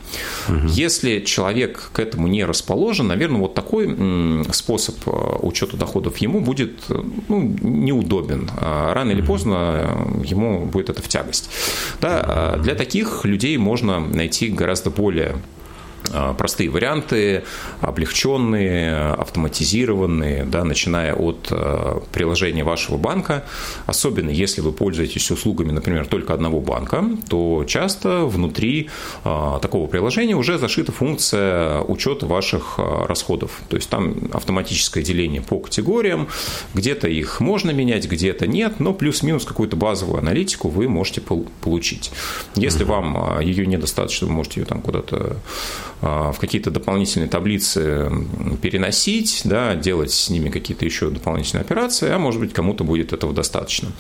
Угу. 0.49 0.69
Если 0.69 1.21
человек 1.21 1.90
к 1.93 1.99
этому 1.99 2.28
не 2.28 2.45
расположен, 2.45 3.09
наверное, 3.09 3.40
вот 3.40 3.55
такой 3.55 3.97
способ 4.52 4.97
э, 5.07 5.11
учета 5.43 5.76
доходов 5.76 6.19
ему 6.19 6.40
будет 6.40 6.85
ну, 7.28 7.57
неудобен. 7.61 8.50
Рано 8.61 9.11
или 9.11 9.23
поздно 9.23 10.07
ему 10.25 10.67
будет 10.67 10.90
это 10.90 11.02
в 11.02 11.09
тягость. 11.09 11.50
Да, 12.00 12.59
для 12.62 12.75
таких 12.75 13.25
людей 13.25 13.57
можно 13.57 14.00
найти 14.00 14.49
гораздо 14.49 14.90
более 14.90 15.37
а, 15.37 15.38
простые 16.37 16.71
варианты, 16.71 17.45
облегченные, 17.81 19.12
автоматизированные, 19.12 20.45
да, 20.45 20.64
начиная 20.64 21.14
от 21.14 21.49
а, 21.50 22.02
приложения 22.12 22.64
вашего 22.64 22.97
банка. 22.97 23.45
Особенно 23.87 24.31
если 24.31 24.61
вы 24.61 24.73
пользуетесь 24.73 25.31
услугами, 25.31 25.71
например, 25.71 26.07
только 26.07 26.35
одного 26.35 26.61
банка, 26.61 27.05
то 27.28 27.64
часто 27.67 28.25
внутри 28.25 28.88
а, 29.25 29.59
такого 29.59 29.87
приложения 29.87 30.35
уже 30.35 30.59
зашита 30.59 30.93
функция 30.93 31.81
учета 31.83 32.26
ваших 32.26 32.78
расходов. 32.78 33.61
То 33.69 33.76
есть 33.76 33.90
там 33.90 34.31
автоматическое 34.33 35.02
деление 35.02 35.43
по 35.43 35.59
категориям, 35.59 36.28
где-то 36.75 37.09
их 37.09 37.40
можно 37.40 37.71
менять, 37.71 38.09
где-то 38.09 38.47
нет, 38.47 38.81
но 38.81 38.93
плюс-минус 38.93 39.45
какую-то 39.45 39.76
базовую 39.76 40.19
аналитику 40.19 40.69
вы 40.69 40.88
можете 40.88 41.21
получить. 41.21 42.11
Если 42.55 42.85
вам 42.85 43.40
ее 43.40 43.67
недостаточно, 43.67 44.26
вы 44.26 44.33
можете 44.33 44.61
ее 44.61 44.67
там 44.67 44.81
куда-то 44.81 45.19
а, 45.19 45.37
в 46.00 46.37
какие-то 46.40 46.71
дополнительные 46.71 47.28
таблицы 47.28 48.11
переносить, 48.62 49.43
да, 49.45 49.75
делать 49.75 50.12
с 50.12 50.31
ними 50.31 50.50
какие-то 50.50 50.85
еще 50.85 51.11
дополнительные 51.11 51.62
операции, 51.62 52.11
а 52.11 52.19
может 52.19 52.40
быть 52.40 52.52
кому-то 52.52 52.85
будет 52.85 53.12
этого 53.12 53.33
достаточно. 53.33 53.90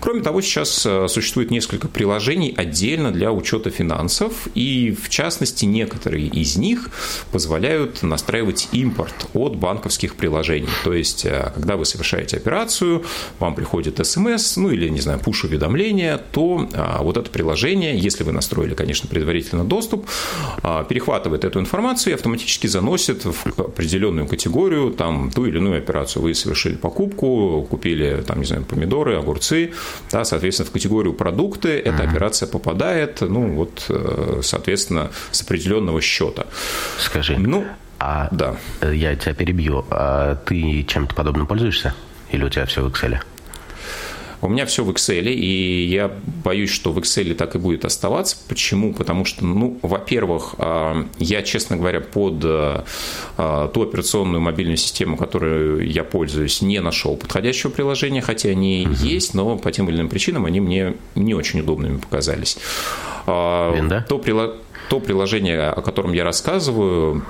Кроме 0.00 0.22
того, 0.22 0.40
сейчас 0.40 0.84
э, 0.86 1.08
существует 1.08 1.50
несколько 1.50 1.88
приложений 1.88 2.54
отдельно 2.56 3.10
для 3.10 3.32
учета 3.32 3.70
финансов, 3.70 4.48
и 4.54 4.96
в 5.00 5.08
частности 5.08 5.64
некоторые 5.64 6.26
из 6.26 6.56
них 6.56 6.90
позволяют 7.32 8.02
настраивать 8.02 8.68
импорт 8.72 9.28
от 9.34 9.56
банковских 9.56 10.14
приложений. 10.14 10.68
То 10.84 10.92
есть, 10.92 11.24
э, 11.24 11.52
когда 11.54 11.76
вы 11.76 11.84
совершаете 11.84 12.36
операцию, 12.36 13.04
вам 13.38 13.54
приходит 13.54 14.04
смс, 14.06 14.56
ну 14.56 14.70
или, 14.70 14.88
не 14.88 15.00
знаю, 15.00 15.20
пуш-уведомление, 15.20 16.20
то 16.32 16.68
а, 16.74 17.02
вот 17.02 17.16
это 17.16 17.30
приложение, 17.30 17.98
если 17.98 18.24
вы 18.24 18.32
настроили, 18.32 18.74
конечно, 18.74 19.08
предварительно 19.08 19.64
доступ, 19.64 20.06
а, 20.62 20.84
перехватывает 20.84 21.44
эту 21.46 21.60
информацию 21.60 22.12
и 22.12 22.14
автоматически 22.14 22.66
заносит 22.66 23.24
в 23.24 23.46
определенную 23.58 24.26
категорию, 24.26 24.90
там, 24.90 25.30
ту 25.30 25.46
или 25.46 25.58
иную 25.58 25.78
операцию. 25.78 26.22
Вы 26.22 26.34
совершили 26.34 26.74
покупку, 26.76 27.66
купили, 27.70 28.22
там, 28.26 28.40
не 28.40 28.46
знаю, 28.46 28.64
помидоры, 28.64 29.16
огурцы, 29.16 29.72
да, 30.10 30.24
соответственно, 30.24 30.68
в 30.68 30.72
категорию 30.72 31.14
продукты 31.14 31.78
эта 31.78 32.02
операция 32.02 32.48
попадает, 32.48 33.20
ну, 33.20 33.54
вот, 33.54 33.86
э, 33.88 34.40
соответственно, 34.42 35.10
с 35.30 35.42
определенного 35.42 36.00
счета. 36.00 36.46
Скажи, 36.98 37.38
ну, 37.38 37.64
а 37.98 38.28
да. 38.30 38.56
я 38.90 39.16
тебя 39.16 39.34
перебью, 39.34 39.84
а 39.90 40.36
ты 40.36 40.84
чем-то 40.84 41.14
подобным 41.14 41.46
пользуешься? 41.46 41.94
Или 42.30 42.44
у 42.44 42.48
тебя 42.48 42.66
все 42.66 42.82
в 42.82 42.88
Excel? 42.88 43.18
У 44.42 44.48
меня 44.48 44.66
все 44.66 44.84
в 44.84 44.90
Excel, 44.90 45.32
и 45.32 45.86
я 45.86 46.10
боюсь, 46.44 46.70
что 46.70 46.92
в 46.92 46.98
Excel 46.98 47.34
так 47.34 47.54
и 47.54 47.58
будет 47.58 47.84
оставаться. 47.84 48.36
Почему? 48.48 48.92
Потому 48.92 49.24
что, 49.24 49.44
ну, 49.44 49.78
во-первых, 49.82 50.54
а, 50.58 51.06
я, 51.18 51.42
честно 51.42 51.76
говоря, 51.76 52.00
под 52.00 52.34
а, 52.44 52.84
ту 53.72 53.82
операционную 53.82 54.40
мобильную 54.40 54.76
систему, 54.76 55.16
которую 55.16 55.90
я 55.90 56.04
пользуюсь, 56.04 56.62
не 56.62 56.80
нашел 56.80 57.16
подходящего 57.16 57.70
приложения, 57.70 58.20
хотя 58.20 58.50
они 58.50 58.86
угу. 58.86 58.94
есть, 59.04 59.34
но 59.34 59.56
по 59.56 59.72
тем 59.72 59.88
или 59.88 59.96
иным 59.96 60.08
причинам 60.08 60.44
они 60.44 60.60
мне 60.60 60.94
не 61.14 61.34
очень 61.34 61.60
удобными 61.60 61.98
показались. 61.98 62.58
Винда? 63.26 64.04
То, 64.08 64.22
то 64.88 65.00
приложение, 65.00 65.68
о 65.68 65.82
котором 65.82 66.12
я 66.12 66.24
рассказываю, 66.24 67.24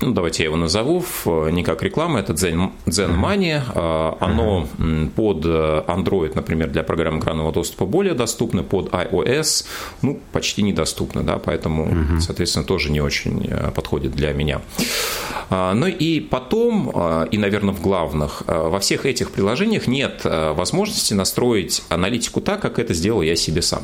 ну, 0.00 0.12
давайте 0.12 0.42
я 0.42 0.48
его 0.48 0.56
назову, 0.56 1.04
не 1.50 1.62
как 1.62 1.82
реклама, 1.82 2.20
это 2.20 2.32
Zen, 2.32 2.70
Zen 2.86 3.18
Money. 3.18 3.60
А, 3.74 4.16
оно 4.20 4.66
под 5.16 5.44
Android, 5.44 6.32
например, 6.34 6.70
для 6.70 6.82
программ 6.82 7.18
экранного 7.18 7.52
доступа 7.52 7.86
более 7.86 8.14
доступно, 8.14 8.62
под 8.62 8.90
iOS, 8.90 9.66
ну, 10.02 10.20
почти 10.32 10.62
недоступно, 10.62 11.22
да, 11.22 11.38
поэтому, 11.38 12.20
соответственно, 12.20 12.64
тоже 12.64 12.90
не 12.90 13.00
очень 13.00 13.46
э, 13.48 13.70
подходит 13.70 14.12
для 14.12 14.32
меня. 14.32 14.60
А, 15.50 15.74
ну 15.74 15.86
и 15.86 16.20
потом, 16.20 16.92
а, 16.94 17.24
и, 17.24 17.38
наверное, 17.38 17.74
в 17.74 17.80
главных, 17.80 18.42
во 18.46 18.78
всех 18.80 19.06
этих 19.06 19.30
приложениях 19.30 19.86
нет 19.86 20.22
возможности 20.24 21.14
настроить 21.14 21.82
аналитику 21.88 22.40
так, 22.40 22.60
как 22.60 22.78
это 22.78 22.94
сделал 22.94 23.22
я 23.22 23.36
себе 23.36 23.62
сам. 23.62 23.82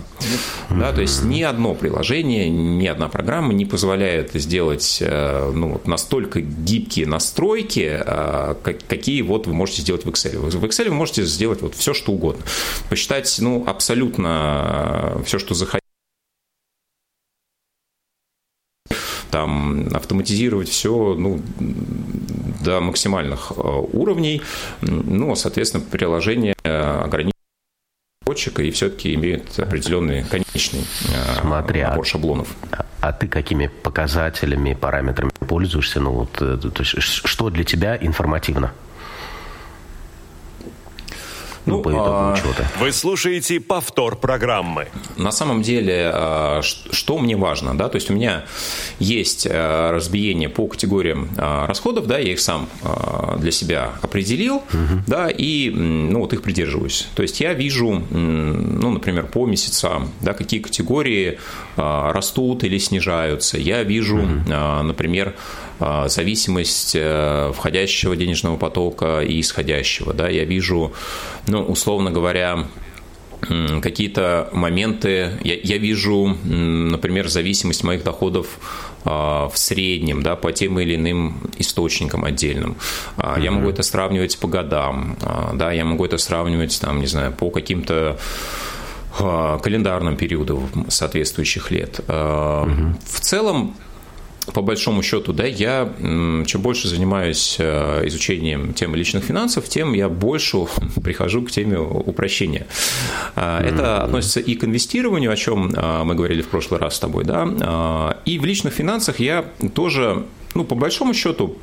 Да, 0.70 0.92
то 0.92 1.00
есть 1.00 1.24
ни 1.24 1.42
одно 1.42 1.74
приложение, 1.74 2.48
ни 2.48 2.86
одна 2.86 3.08
программа 3.08 3.52
не 3.52 3.64
позволяет 3.64 4.32
сделать 4.34 4.98
э, 5.00 5.52
ну, 5.54 5.72
вот, 5.72 5.86
настолько 6.04 6.40
гибкие 6.42 7.06
настройки, 7.06 7.98
а, 7.98 8.54
какие 8.54 9.22
вот 9.22 9.46
вы 9.46 9.54
можете 9.54 9.80
сделать 9.80 10.04
в 10.04 10.08
Excel. 10.08 10.38
В 10.38 10.64
Excel 10.64 10.90
вы 10.90 10.94
можете 10.94 11.24
сделать 11.24 11.62
вот 11.62 11.74
все, 11.74 11.94
что 11.94 12.12
угодно. 12.12 12.44
Посчитать, 12.90 13.34
ну, 13.40 13.64
абсолютно 13.66 14.28
а, 14.28 15.22
все, 15.24 15.38
что 15.38 15.54
захотите 15.54 15.80
там 19.30 19.88
автоматизировать 19.92 20.68
все 20.68 21.16
ну, 21.18 21.40
до 22.62 22.80
максимальных 22.80 23.52
а, 23.56 23.78
уровней, 23.78 24.42
ну, 24.82 25.34
соответственно, 25.34 25.82
приложение 25.90 26.54
ограничено 26.62 27.33
разработчика 28.24 28.62
и 28.62 28.70
все-таки 28.70 29.14
имеет 29.14 29.58
определенный 29.58 30.24
конечный 30.24 30.80
э, 30.80 31.40
Смотри, 31.40 31.82
набор 31.82 32.00
а, 32.00 32.04
шаблонов. 32.04 32.48
А, 32.72 32.86
а 33.00 33.12
ты 33.12 33.28
какими 33.28 33.66
показателями, 33.66 34.74
параметрами 34.74 35.30
пользуешься? 35.46 36.00
Ну, 36.00 36.12
вот, 36.12 36.40
э, 36.40 36.56
то 36.56 36.82
есть, 36.82 36.94
что 37.00 37.50
для 37.50 37.64
тебя 37.64 37.96
информативно? 37.96 38.72
Ну, 41.66 41.82
по 41.82 41.90
итогу 41.90 42.04
а... 42.06 42.32
учета. 42.32 42.66
Вы 42.78 42.92
слушаете 42.92 43.60
повтор 43.60 44.16
программы. 44.16 44.88
На 45.16 45.30
самом 45.30 45.62
деле, 45.62 46.10
а, 46.12 46.60
что 46.62 47.18
мне 47.18 47.36
важно, 47.36 47.76
да, 47.76 47.88
то 47.88 47.96
есть 47.96 48.10
у 48.10 48.14
меня 48.14 48.44
есть 48.98 49.46
а, 49.50 49.92
разбиение 49.92 50.48
по 50.48 50.66
категориям 50.66 51.30
а, 51.36 51.66
расходов, 51.66 52.06
да, 52.06 52.18
я 52.18 52.32
их 52.32 52.40
сам 52.40 52.68
для 53.38 53.50
себя 53.50 53.92
определил, 54.02 54.56
угу. 54.56 55.02
да, 55.06 55.28
и, 55.28 55.70
ну, 55.70 56.20
вот 56.20 56.32
их 56.32 56.42
придерживаюсь. 56.42 57.08
То 57.14 57.22
есть 57.22 57.40
я 57.40 57.54
вижу, 57.54 58.02
ну, 58.10 58.90
например, 58.90 59.26
по 59.26 59.46
месяцам, 59.46 60.10
да, 60.20 60.34
какие 60.34 60.60
категории 60.60 61.38
растут 61.76 62.64
или 62.64 62.78
снижаются. 62.78 63.58
Я 63.58 63.82
вижу, 63.82 64.18
угу. 64.18 64.52
например, 64.82 65.34
зависимость 66.06 66.92
э, 66.94 67.52
входящего 67.54 68.16
денежного 68.16 68.56
потока 68.56 69.20
и 69.20 69.40
исходящего, 69.40 70.12
да, 70.12 70.28
я 70.28 70.44
вижу, 70.44 70.92
ну, 71.46 71.62
условно 71.62 72.10
говоря, 72.10 72.66
какие-то 73.82 74.48
моменты, 74.52 75.32
я, 75.42 75.54
я 75.62 75.76
вижу, 75.76 76.36
например, 76.44 77.28
зависимость 77.28 77.84
моих 77.84 78.02
доходов 78.02 78.46
а, 79.04 79.50
в 79.50 79.58
среднем, 79.58 80.22
да, 80.22 80.34
по 80.34 80.50
тем 80.50 80.78
или 80.80 80.94
иным 80.94 81.50
источникам 81.58 82.24
отдельным. 82.24 82.76
Mm-hmm. 83.18 83.42
Я 83.42 83.50
могу 83.50 83.68
это 83.68 83.82
сравнивать 83.82 84.38
по 84.38 84.48
годам, 84.48 85.18
да, 85.52 85.72
я 85.72 85.84
могу 85.84 86.06
это 86.06 86.16
сравнивать, 86.16 86.80
там, 86.80 87.00
не 87.00 87.06
знаю, 87.06 87.32
по 87.32 87.50
каким-то 87.50 88.18
календарным 89.16 90.16
периодам 90.16 90.86
соответствующих 90.88 91.70
лет. 91.70 92.00
Угу. 92.00 92.98
В 93.04 93.20
целом, 93.20 93.76
по 94.52 94.62
большому 94.62 95.02
счету, 95.02 95.32
да, 95.32 95.44
я 95.44 95.92
чем 96.46 96.60
больше 96.60 96.88
занимаюсь 96.88 97.56
э, 97.58 98.06
изучением 98.06 98.74
темы 98.74 98.96
личных 98.96 99.24
финансов, 99.24 99.68
тем 99.68 99.92
я 99.94 100.08
больше 100.08 100.58
прихожу 101.02 101.42
к 101.42 101.50
теме 101.50 101.78
упрощения. 101.78 102.66
А, 103.36 103.62
это 103.62 104.02
относится 104.02 104.40
и 104.40 104.54
к 104.54 104.64
инвестированию, 104.64 105.32
о 105.32 105.36
чем 105.36 105.72
а, 105.74 106.04
мы 106.04 106.14
говорили 106.14 106.42
в 106.42 106.48
прошлый 106.48 106.80
раз 106.80 106.96
с 106.96 107.00
тобой, 107.00 107.24
да, 107.24 108.18
и 108.24 108.38
в 108.38 108.44
личных 108.44 108.74
финансах 108.74 109.20
я 109.20 109.44
тоже, 109.74 110.24
ну, 110.54 110.64
по 110.64 110.74
большому 110.74 111.14
счету, 111.14 111.56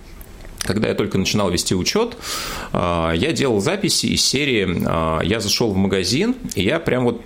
когда 0.63 0.87
я 0.87 0.93
только 0.93 1.17
начинал 1.17 1.49
вести 1.49 1.75
учет, 1.75 2.17
я 2.73 3.31
делал 3.33 3.59
записи 3.61 4.07
из 4.07 4.23
серии 4.23 5.25
«Я 5.25 5.39
зашел 5.39 5.71
в 5.71 5.77
магазин, 5.77 6.35
и 6.55 6.63
я 6.63 6.79
прям 6.79 7.05
вот 7.05 7.21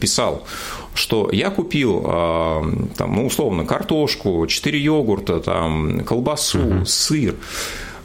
писал, 0.00 0.46
что 0.94 1.28
я 1.32 1.50
купил, 1.50 2.02
там, 2.02 3.16
ну, 3.16 3.26
условно, 3.26 3.64
картошку, 3.64 4.46
4 4.46 4.78
йогурта, 4.78 5.40
там, 5.40 6.04
колбасу, 6.04 6.60
угу. 6.60 6.86
сыр, 6.86 7.34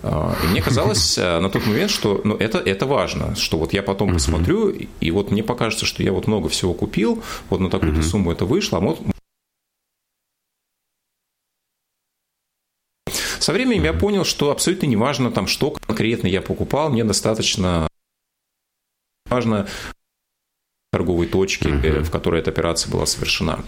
и 0.03 0.47
мне 0.47 0.61
казалось 0.61 1.17
на 1.17 1.50
тот 1.50 1.65
момент, 1.67 1.91
что 1.91 2.21
ну, 2.23 2.35
это, 2.35 2.57
это 2.57 2.85
важно, 2.85 3.35
что 3.35 3.57
вот 3.57 3.73
я 3.73 3.83
потом 3.83 4.13
посмотрю, 4.13 4.73
и 5.00 5.11
вот 5.11 5.31
мне 5.31 5.43
покажется, 5.43 5.85
что 5.85 6.01
я 6.01 6.11
вот 6.11 6.27
много 6.27 6.50
всего 6.50 6.73
купил, 6.73 7.21
вот 7.50 7.59
на 7.59 7.69
такую-то 7.69 8.01
сумму 8.01 8.31
это 8.31 8.45
вышло, 8.45 8.79
а 8.79 8.81
вот 8.81 9.00
Со 13.51 13.53
временем 13.53 13.84
я 13.84 13.91
понял, 13.91 14.24
что 14.24 14.50
абсолютно 14.50 14.86
не 14.86 14.96
важно, 14.96 15.29
там, 15.29 15.46
что 15.46 15.72
конкретно 15.72 16.27
я 16.27 16.41
покупал, 16.41 16.89
мне 16.89 17.03
достаточно 17.03 17.86
важно 19.25 19.67
торговой 20.93 21.27
точки, 21.27 21.67
uh-huh. 21.67 22.03
в 22.03 22.12
которой 22.12 22.39
эта 22.39 22.51
операция 22.51 22.89
была 22.89 23.05
совершена 23.05 23.60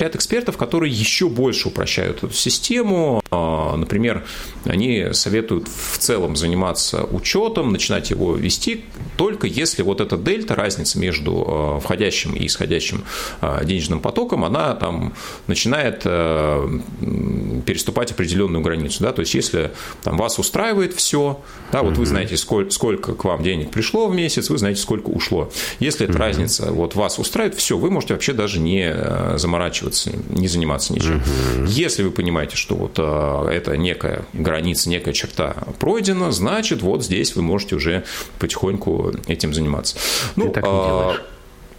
ряд 0.00 0.16
экспертов, 0.16 0.56
которые 0.56 0.92
еще 0.92 1.28
больше 1.28 1.68
упрощают 1.68 2.24
эту 2.24 2.32
систему. 2.32 3.22
А, 3.30 3.76
например, 3.76 4.24
они 4.64 5.08
советуют 5.12 5.68
в 5.68 5.98
целом 5.98 6.36
заниматься 6.36 7.04
учетом, 7.04 7.72
начинать 7.72 8.10
его 8.10 8.34
вести 8.34 8.84
только 9.20 9.46
если 9.46 9.82
вот 9.82 10.00
эта 10.00 10.16
дельта, 10.16 10.54
разница 10.54 10.98
между 10.98 11.44
а, 11.46 11.80
входящим 11.80 12.34
и 12.34 12.46
исходящим 12.46 13.04
а, 13.42 13.62
денежным 13.64 14.00
потоком, 14.00 14.46
она 14.46 14.74
там 14.74 15.12
начинает 15.46 16.00
переступать 16.00 18.12
определенную 18.12 18.62
границу. 18.62 19.02
Да? 19.02 19.12
То 19.12 19.20
есть, 19.20 19.34
если 19.34 19.72
там, 20.02 20.16
вас 20.16 20.38
устраивает 20.38 20.94
все, 20.94 21.42
да, 21.70 21.82
вот 21.82 21.98
вы 21.98 22.06
знаете, 22.06 22.38
сколько, 22.38 22.70
сколько 22.70 23.14
к 23.14 23.24
вам 23.24 23.42
денег 23.42 23.70
пришло 23.70 24.08
в 24.08 24.14
месяц, 24.14 24.48
вы 24.48 24.56
знаете, 24.56 24.80
сколько 24.80 25.10
ушло. 25.10 25.52
Если 25.80 26.08
эта 26.08 26.16
разница 26.16 26.72
вот 26.72 26.94
вас 26.94 27.18
устраивает, 27.18 27.58
все, 27.58 27.76
вы 27.76 27.90
можете 27.90 28.14
вообще 28.14 28.32
даже 28.32 28.58
не 28.58 28.90
заморачиваться 29.36 29.89
заморачиваться, 29.90 30.10
не 30.28 30.48
заниматься 30.48 30.92
ничем. 30.92 31.16
Угу. 31.16 31.66
Если 31.66 32.02
вы 32.02 32.10
понимаете, 32.10 32.56
что 32.56 32.74
вот 32.74 32.94
а, 32.98 33.48
это 33.48 33.76
некая 33.76 34.24
граница, 34.32 34.88
некая 34.88 35.12
черта 35.12 35.56
пройдена, 35.78 36.32
значит, 36.32 36.82
вот 36.82 37.04
здесь 37.04 37.36
вы 37.36 37.42
можете 37.42 37.76
уже 37.76 38.04
потихоньку 38.38 39.12
этим 39.26 39.54
заниматься. 39.54 39.96
Ну, 40.36 40.46
Ты 40.46 40.52
так 40.52 40.64
не 40.64 40.70
делаешь. 40.70 41.20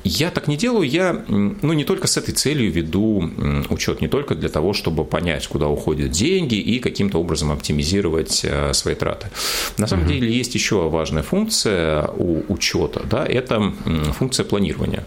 Я 0.04 0.32
так 0.32 0.48
не 0.48 0.58
делаю, 0.58 0.88
я 0.90 1.24
ну, 1.28 1.74
не 1.74 1.84
только 1.84 2.08
с 2.08 2.18
этой 2.18 2.34
целью 2.34 2.72
веду 2.72 3.30
учет, 3.70 4.02
не 4.02 4.08
только 4.08 4.36
для 4.36 4.50
того, 4.50 4.74
чтобы 4.74 5.06
понять, 5.06 5.48
куда 5.48 5.68
уходят 5.68 6.12
деньги 6.12 6.56
и 6.56 6.80
каким-то 6.80 7.20
образом 7.20 7.52
оптимизировать 7.52 8.42
э, 8.44 8.74
свои 8.74 8.96
траты. 8.96 9.28
На 9.78 9.88
самом 9.88 10.06
угу. 10.06 10.14
деле 10.14 10.32
есть 10.32 10.56
еще 10.56 10.90
важная 10.90 11.24
функция 11.24 12.08
у 12.18 12.44
учета, 12.52 13.04
да, 13.10 13.26
это 13.26 13.74
функция 14.18 14.44
планирования. 14.44 15.06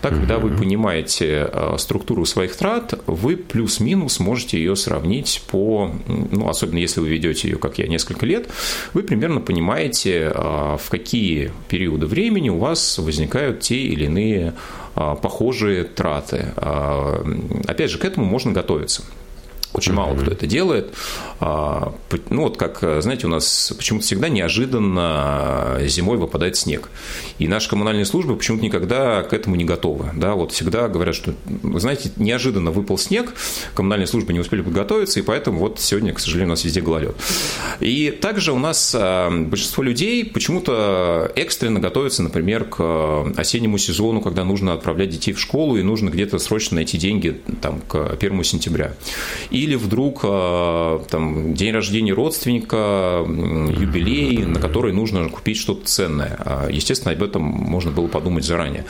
Так, 0.00 0.12
угу. 0.12 0.20
когда 0.20 0.38
вы 0.38 0.50
понимаете 0.50 1.48
э, 1.52 1.76
структуру 1.78 2.24
своих 2.24 2.56
трат, 2.56 2.94
вы 3.06 3.36
плюс-минус 3.36 4.18
можете 4.18 4.58
ее 4.58 4.76
сравнить 4.76 5.42
по, 5.46 5.90
ну, 6.06 6.48
особенно 6.48 6.78
если 6.78 7.00
вы 7.00 7.08
ведете 7.08 7.48
ее, 7.48 7.58
как 7.58 7.78
я, 7.78 7.86
несколько 7.86 8.26
лет, 8.26 8.48
вы 8.92 9.02
примерно 9.02 9.40
понимаете, 9.40 10.32
э, 10.34 10.76
в 10.80 10.90
какие 10.90 11.52
периоды 11.68 12.06
времени 12.06 12.48
у 12.48 12.58
вас 12.58 12.98
возникают 12.98 13.60
те 13.60 13.76
или 13.76 14.06
иные 14.06 14.31
а, 14.94 15.14
похожие 15.14 15.84
траты. 15.84 16.46
А, 16.56 17.24
опять 17.66 17.90
же, 17.90 17.98
к 17.98 18.04
этому 18.04 18.26
можно 18.26 18.52
готовиться. 18.52 19.02
Очень 19.72 19.94
мало 19.94 20.14
кто 20.16 20.30
это 20.30 20.46
делает. 20.46 20.94
А, 21.40 21.94
ну, 22.30 22.42
вот 22.42 22.56
как, 22.56 22.80
знаете, 23.02 23.26
у 23.26 23.30
нас 23.30 23.72
почему-то 23.76 24.04
всегда 24.04 24.28
неожиданно 24.28 25.78
зимой 25.82 26.18
выпадает 26.18 26.56
снег. 26.56 26.90
И 27.38 27.48
наши 27.48 27.68
коммунальные 27.68 28.04
службы 28.04 28.36
почему-то 28.36 28.64
никогда 28.64 29.22
к 29.22 29.32
этому 29.32 29.56
не 29.56 29.64
готовы. 29.64 30.10
Да, 30.14 30.34
вот 30.34 30.52
всегда 30.52 30.88
говорят, 30.88 31.14
что, 31.14 31.34
знаете, 31.74 32.10
неожиданно 32.16 32.70
выпал 32.70 32.98
снег, 32.98 33.32
коммунальные 33.74 34.06
службы 34.06 34.32
не 34.32 34.40
успели 34.40 34.60
подготовиться, 34.60 35.20
и 35.20 35.22
поэтому 35.22 35.58
вот 35.58 35.80
сегодня, 35.80 36.12
к 36.12 36.20
сожалению, 36.20 36.48
у 36.48 36.50
нас 36.50 36.64
везде 36.64 36.80
гололед. 36.80 37.16
И 37.80 38.10
также 38.10 38.52
у 38.52 38.58
нас 38.58 38.94
а, 38.96 39.30
большинство 39.30 39.82
людей 39.82 40.24
почему-то 40.24 41.32
экстренно 41.34 41.80
готовятся, 41.80 42.22
например, 42.22 42.64
к 42.64 43.32
осеннему 43.36 43.78
сезону, 43.78 44.20
когда 44.20 44.44
нужно 44.44 44.74
отправлять 44.74 45.10
детей 45.10 45.32
в 45.32 45.40
школу, 45.40 45.76
и 45.76 45.82
нужно 45.82 46.10
где-то 46.10 46.38
срочно 46.38 46.76
найти 46.76 46.98
деньги 46.98 47.40
там, 47.60 47.80
к 47.80 48.12
1 48.20 48.44
сентября. 48.44 48.94
И 49.50 49.61
или 49.62 49.76
вдруг 49.76 50.20
э, 50.24 50.98
там, 51.08 51.54
день 51.54 51.72
рождения 51.72 52.12
родственника, 52.12 53.24
юбилей, 53.26 54.44
на 54.44 54.60
который 54.60 54.92
нужно 54.92 55.28
купить 55.28 55.56
что-то 55.56 55.86
ценное. 55.86 56.36
А, 56.40 56.68
естественно, 56.68 57.12
об 57.12 57.22
этом 57.22 57.42
можно 57.42 57.90
было 57.90 58.08
подумать 58.08 58.44
заранее 58.44 58.84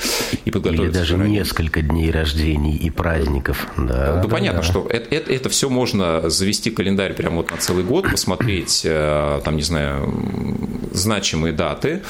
и 0.44 0.50
подготовиться. 0.50 0.84
Или 0.84 0.92
даже 0.92 1.16
заранее. 1.16 1.40
несколько 1.40 1.82
дней 1.82 2.10
рождений 2.10 2.76
и 2.76 2.90
праздников. 2.90 3.66
Да, 3.76 4.14
ну, 4.16 4.22
да, 4.22 4.28
понятно, 4.28 4.60
да. 4.60 4.66
что 4.66 4.86
это, 4.88 5.14
это, 5.14 5.32
это 5.32 5.48
все 5.48 5.68
можно 5.68 6.30
завести 6.30 6.70
календарь 6.70 7.14
прямо 7.14 7.36
вот 7.36 7.50
на 7.50 7.58
целый 7.58 7.84
год, 7.84 8.10
посмотреть, 8.10 8.82
э, 8.84 9.40
там, 9.44 9.56
не 9.56 9.62
знаю, 9.62 10.12
значимые 10.92 11.52
даты, 11.52 12.02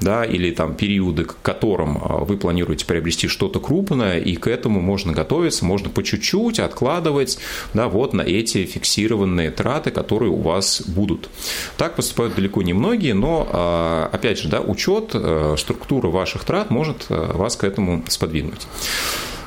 да, 0.00 0.24
или 0.24 0.50
там 0.50 0.74
периоды, 0.74 1.24
к 1.24 1.36
которым 1.42 1.96
э, 1.96 2.24
вы 2.24 2.36
планируете 2.36 2.84
приобрести 2.84 3.28
что-то 3.28 3.60
крупное, 3.60 4.18
и 4.18 4.36
к 4.36 4.46
этому 4.46 4.80
можно 4.80 5.12
готовиться, 5.12 5.64
можно 5.64 5.88
по 5.88 6.02
чуть-чуть 6.02 6.58
откладывать, 6.58 7.38
да, 7.74 7.88
вот 7.88 8.09
вот 8.10 8.14
на 8.14 8.22
эти 8.22 8.64
фиксированные 8.64 9.50
траты, 9.50 9.90
которые 9.90 10.30
у 10.30 10.40
вас 10.40 10.82
будут. 10.82 11.28
Так 11.76 11.96
поступают 11.96 12.34
далеко 12.34 12.62
не 12.62 12.72
многие, 12.72 13.12
но, 13.12 13.48
а, 13.50 14.10
опять 14.12 14.38
же, 14.38 14.48
да, 14.48 14.60
учет, 14.60 15.10
э, 15.14 15.54
структура 15.58 16.08
ваших 16.08 16.44
трат 16.44 16.70
может 16.70 17.06
э, 17.08 17.32
вас 17.34 17.56
к 17.56 17.64
этому 17.64 18.04
сподвинуть. 18.08 18.66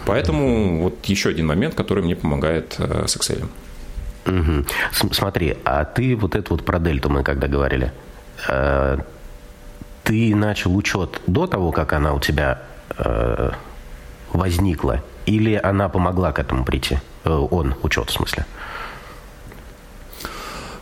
Поэтому 0.06 0.84
вот 0.84 1.06
еще 1.06 1.30
один 1.30 1.48
момент, 1.48 1.76
который 1.76 2.04
мне 2.04 2.16
помогает 2.16 2.76
э, 2.78 3.06
с 3.08 3.18
Excel. 3.18 3.46
Угу. 4.26 5.12
Смотри, 5.14 5.58
а 5.66 5.84
ты 5.84 6.16
вот 6.16 6.36
это 6.36 6.54
вот 6.54 6.64
про 6.64 6.80
дельту 6.80 7.10
мы 7.10 7.24
когда 7.24 7.48
говорили, 7.48 7.92
ты 10.04 10.36
начал 10.36 10.76
учет 10.76 11.22
до 11.28 11.46
того, 11.46 11.72
как 11.72 11.92
она 11.92 12.14
у 12.14 12.20
тебя 12.22 12.62
возникла, 14.32 15.04
или 15.26 15.60
она 15.62 15.90
помогла 15.90 16.32
к 16.32 16.40
этому 16.40 16.64
прийти? 16.64 17.00
Э, 17.24 17.30
он, 17.30 17.76
учет 17.84 18.10
в 18.10 18.14
смысле? 18.14 18.46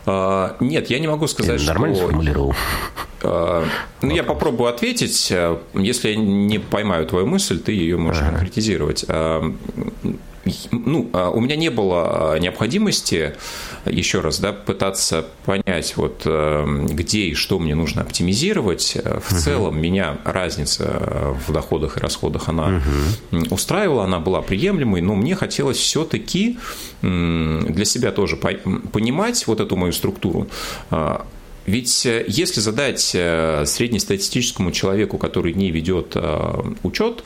А, 0.04 0.56
нет, 0.60 0.90
я 0.90 0.98
не 0.98 1.06
могу 1.06 1.26
сказать, 1.26 1.60
я 1.60 1.66
нормально 1.68 1.96
что... 1.96 2.06
сформулировал? 2.06 2.54
А, 3.22 3.64
ну, 4.00 4.10
я 4.14 4.24
попробую 4.24 4.68
ответить. 4.68 5.32
Если 5.74 6.10
я 6.10 6.16
не 6.16 6.58
поймаю 6.58 7.06
твою 7.06 7.26
мысль, 7.26 7.60
ты 7.60 7.72
ее 7.72 7.96
можешь 7.96 8.22
ага. 8.22 8.32
конкретизировать. 8.32 9.04
А, 9.08 9.54
ну, 10.70 11.08
а, 11.12 11.30
у 11.30 11.40
меня 11.40 11.56
не 11.56 11.70
было 11.70 12.38
необходимости 12.38 13.34
еще 13.84 14.20
раз 14.20 14.40
да, 14.40 14.52
пытаться 14.52 15.26
понять, 15.44 15.96
вот, 15.96 16.24
где 16.24 17.22
и 17.26 17.34
что 17.34 17.58
мне 17.58 17.74
нужно 17.74 18.02
оптимизировать. 18.02 18.96
В 19.02 19.32
угу. 19.32 19.40
целом 19.40 19.80
меня 19.80 20.18
разница 20.24 21.36
в 21.46 21.52
доходах 21.52 21.96
и 21.96 22.00
расходах, 22.00 22.48
она 22.48 22.80
угу. 23.32 23.54
устраивала, 23.54 24.04
она 24.04 24.20
была 24.20 24.40
приемлемой, 24.42 25.00
но 25.00 25.14
мне 25.14 25.34
хотелось 25.34 25.78
все-таки 25.78 26.58
для 27.02 27.84
себя 27.84 28.12
тоже 28.12 28.36
понимать 28.36 29.46
вот 29.46 29.60
эту 29.60 29.76
мою 29.76 29.92
структуру, 29.92 30.48
а, 30.90 31.26
ведь 31.66 32.06
э, 32.06 32.24
если 32.26 32.60
задать 32.60 33.12
э, 33.14 33.64
среднестатистическому 33.66 34.72
человеку, 34.72 35.18
который 35.18 35.52
не 35.52 35.70
ведет 35.70 36.12
э, 36.14 36.62
учет 36.82 37.22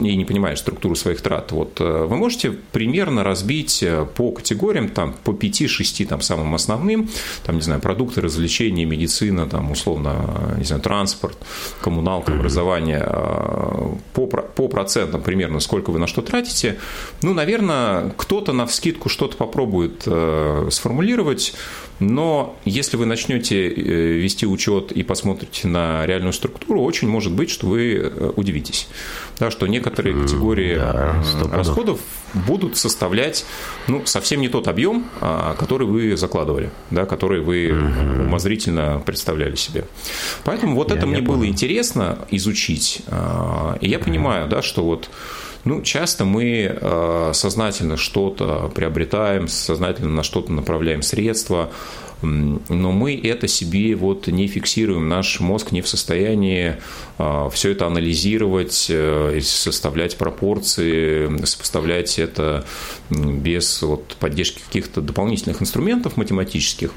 и 0.00 0.16
не 0.16 0.24
понимает 0.24 0.58
структуру 0.58 0.94
своих 0.94 1.22
трат, 1.22 1.52
вот 1.52 1.80
вы 1.80 2.16
можете 2.16 2.50
примерно 2.50 3.24
разбить 3.24 3.84
по 4.14 4.32
категориям, 4.32 4.88
там, 4.88 5.14
по 5.24 5.30
5-6 5.30 6.06
там, 6.06 6.20
самым 6.20 6.54
основным, 6.54 7.08
там, 7.44 7.56
не 7.56 7.62
знаю, 7.62 7.80
продукты, 7.80 8.20
развлечения, 8.20 8.84
медицина, 8.84 9.46
там, 9.46 9.70
условно, 9.70 10.54
не 10.58 10.64
знаю, 10.64 10.82
транспорт, 10.82 11.38
коммуналка, 11.80 12.32
образование, 12.32 13.00
по, 14.12 14.26
по 14.26 14.68
процентам 14.68 15.22
примерно, 15.22 15.60
сколько 15.60 15.90
вы 15.90 15.98
на 15.98 16.06
что 16.06 16.22
тратите, 16.22 16.78
ну, 17.22 17.32
наверное, 17.32 18.10
кто-то 18.16 18.52
на 18.52 18.66
вскидку 18.66 19.08
что-то 19.08 19.36
попробует 19.36 20.06
сформулировать, 20.70 21.54
но 22.00 22.56
если 22.64 22.96
вы 22.96 23.04
начнете 23.06 23.68
э, 23.68 23.72
вести 23.72 24.46
учет 24.46 24.90
и 24.90 25.02
посмотрите 25.02 25.68
на 25.68 26.06
реальную 26.06 26.32
структуру, 26.32 26.82
очень 26.82 27.08
может 27.08 27.32
быть, 27.32 27.50
что 27.50 27.66
вы 27.66 27.94
э, 27.94 28.32
удивитесь, 28.36 28.88
да, 29.38 29.50
что 29.50 29.66
некоторые 29.66 30.14
категории 30.14 30.76
да, 30.76 31.22
расходов 31.52 32.00
будут 32.32 32.76
составлять 32.76 33.44
ну, 33.86 34.02
совсем 34.06 34.40
не 34.40 34.48
тот 34.48 34.68
объем, 34.68 35.06
а, 35.20 35.54
который 35.54 35.86
вы 35.86 36.16
закладывали, 36.16 36.70
да, 36.90 37.04
который 37.04 37.40
вы 37.40 37.70
угу. 37.70 38.22
умозрительно 38.22 39.02
представляли 39.04 39.56
себе. 39.56 39.84
Поэтому 40.44 40.76
вот 40.76 40.90
я, 40.90 40.96
это 40.96 41.06
мне 41.06 41.18
понял. 41.18 41.32
было 41.32 41.46
интересно 41.46 42.26
изучить. 42.30 43.02
А, 43.08 43.76
и 43.80 43.88
я 43.88 43.98
угу. 43.98 44.06
понимаю, 44.06 44.48
да, 44.48 44.62
что 44.62 44.84
вот 44.84 45.10
ну, 45.64 45.82
часто 45.82 46.24
мы 46.24 46.78
э, 46.80 47.30
сознательно 47.34 47.96
что-то 47.96 48.70
приобретаем, 48.74 49.48
сознательно 49.48 50.10
на 50.10 50.22
что-то 50.22 50.52
направляем 50.52 51.02
средства, 51.02 51.70
но 52.22 52.92
мы 52.92 53.18
это 53.18 53.48
себе 53.48 53.94
вот 53.94 54.26
не 54.26 54.46
фиксируем, 54.46 55.08
наш 55.08 55.40
мозг 55.40 55.72
не 55.72 55.80
в 55.80 55.88
состоянии 55.88 56.76
э, 57.18 57.48
все 57.52 57.70
это 57.70 57.86
анализировать, 57.86 58.86
э, 58.90 59.40
составлять 59.42 60.16
пропорции, 60.16 61.44
сопоставлять 61.44 62.18
это 62.18 62.64
без 63.10 63.82
вот 63.82 64.16
поддержки 64.18 64.60
каких-то 64.66 65.00
дополнительных 65.00 65.62
инструментов 65.62 66.16
математических. 66.16 66.92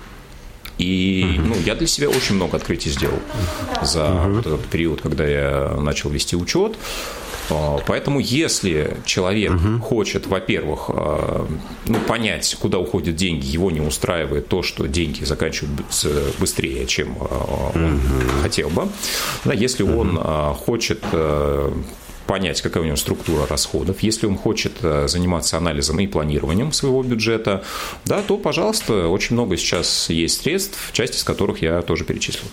И 0.78 1.36
ну, 1.38 1.56
я 1.66 1.76
для 1.76 1.88
себя 1.88 2.10
очень 2.10 2.36
много 2.36 2.58
открытий 2.58 2.90
сделал 2.90 3.20
за 3.82 4.24
вот 4.28 4.46
этот 4.46 4.66
период, 4.66 5.02
когда 5.02 5.26
я 5.26 5.76
начал 5.80 6.10
вести 6.10 6.36
учет. 6.36 6.76
А, 7.50 7.80
поэтому, 7.86 8.20
если 8.20 8.98
человек 9.06 9.54
угу. 9.54 9.80
хочет, 9.80 10.28
во-первых, 10.28 10.86
а, 10.90 11.48
ну, 11.88 12.00
понять, 12.08 12.56
куда 12.60 12.80
уходят 12.80 13.16
деньги, 13.16 13.46
его 13.46 13.72
не 13.72 13.82
устраивает 13.82 14.48
то, 14.48 14.64
что 14.64 14.88
деньги 14.88 15.24
заканчиваются 15.24 16.10
быстрее, 16.40 16.86
чем 16.86 17.18
а, 17.20 17.72
он 17.76 17.96
угу. 17.96 18.42
хотел 18.42 18.70
бы. 18.70 18.88
Да, 19.46 19.54
если 19.54 19.84
угу. 19.84 20.00
он 20.00 20.18
хочет 20.56 21.04
понять, 22.26 22.62
какая 22.62 22.84
у 22.84 22.86
него 22.86 22.96
структура 22.96 23.46
расходов. 23.46 24.00
Если 24.00 24.26
он 24.26 24.38
хочет 24.38 24.74
заниматься 24.82 25.58
анализом 25.58 26.00
и 26.00 26.08
планированием 26.08 26.72
своего 26.72 27.04
бюджета, 27.04 27.64
да, 28.06 28.22
то, 28.22 28.38
пожалуйста, 28.38 29.08
очень 29.10 29.36
много 29.36 29.58
сейчас 29.58 30.10
есть 30.10 30.42
средств, 30.42 30.80
часть 30.94 31.16
из 31.16 31.24
которых 31.24 31.62
я 31.62 31.82
тоже 31.82 32.06
перечислил. 32.06 32.48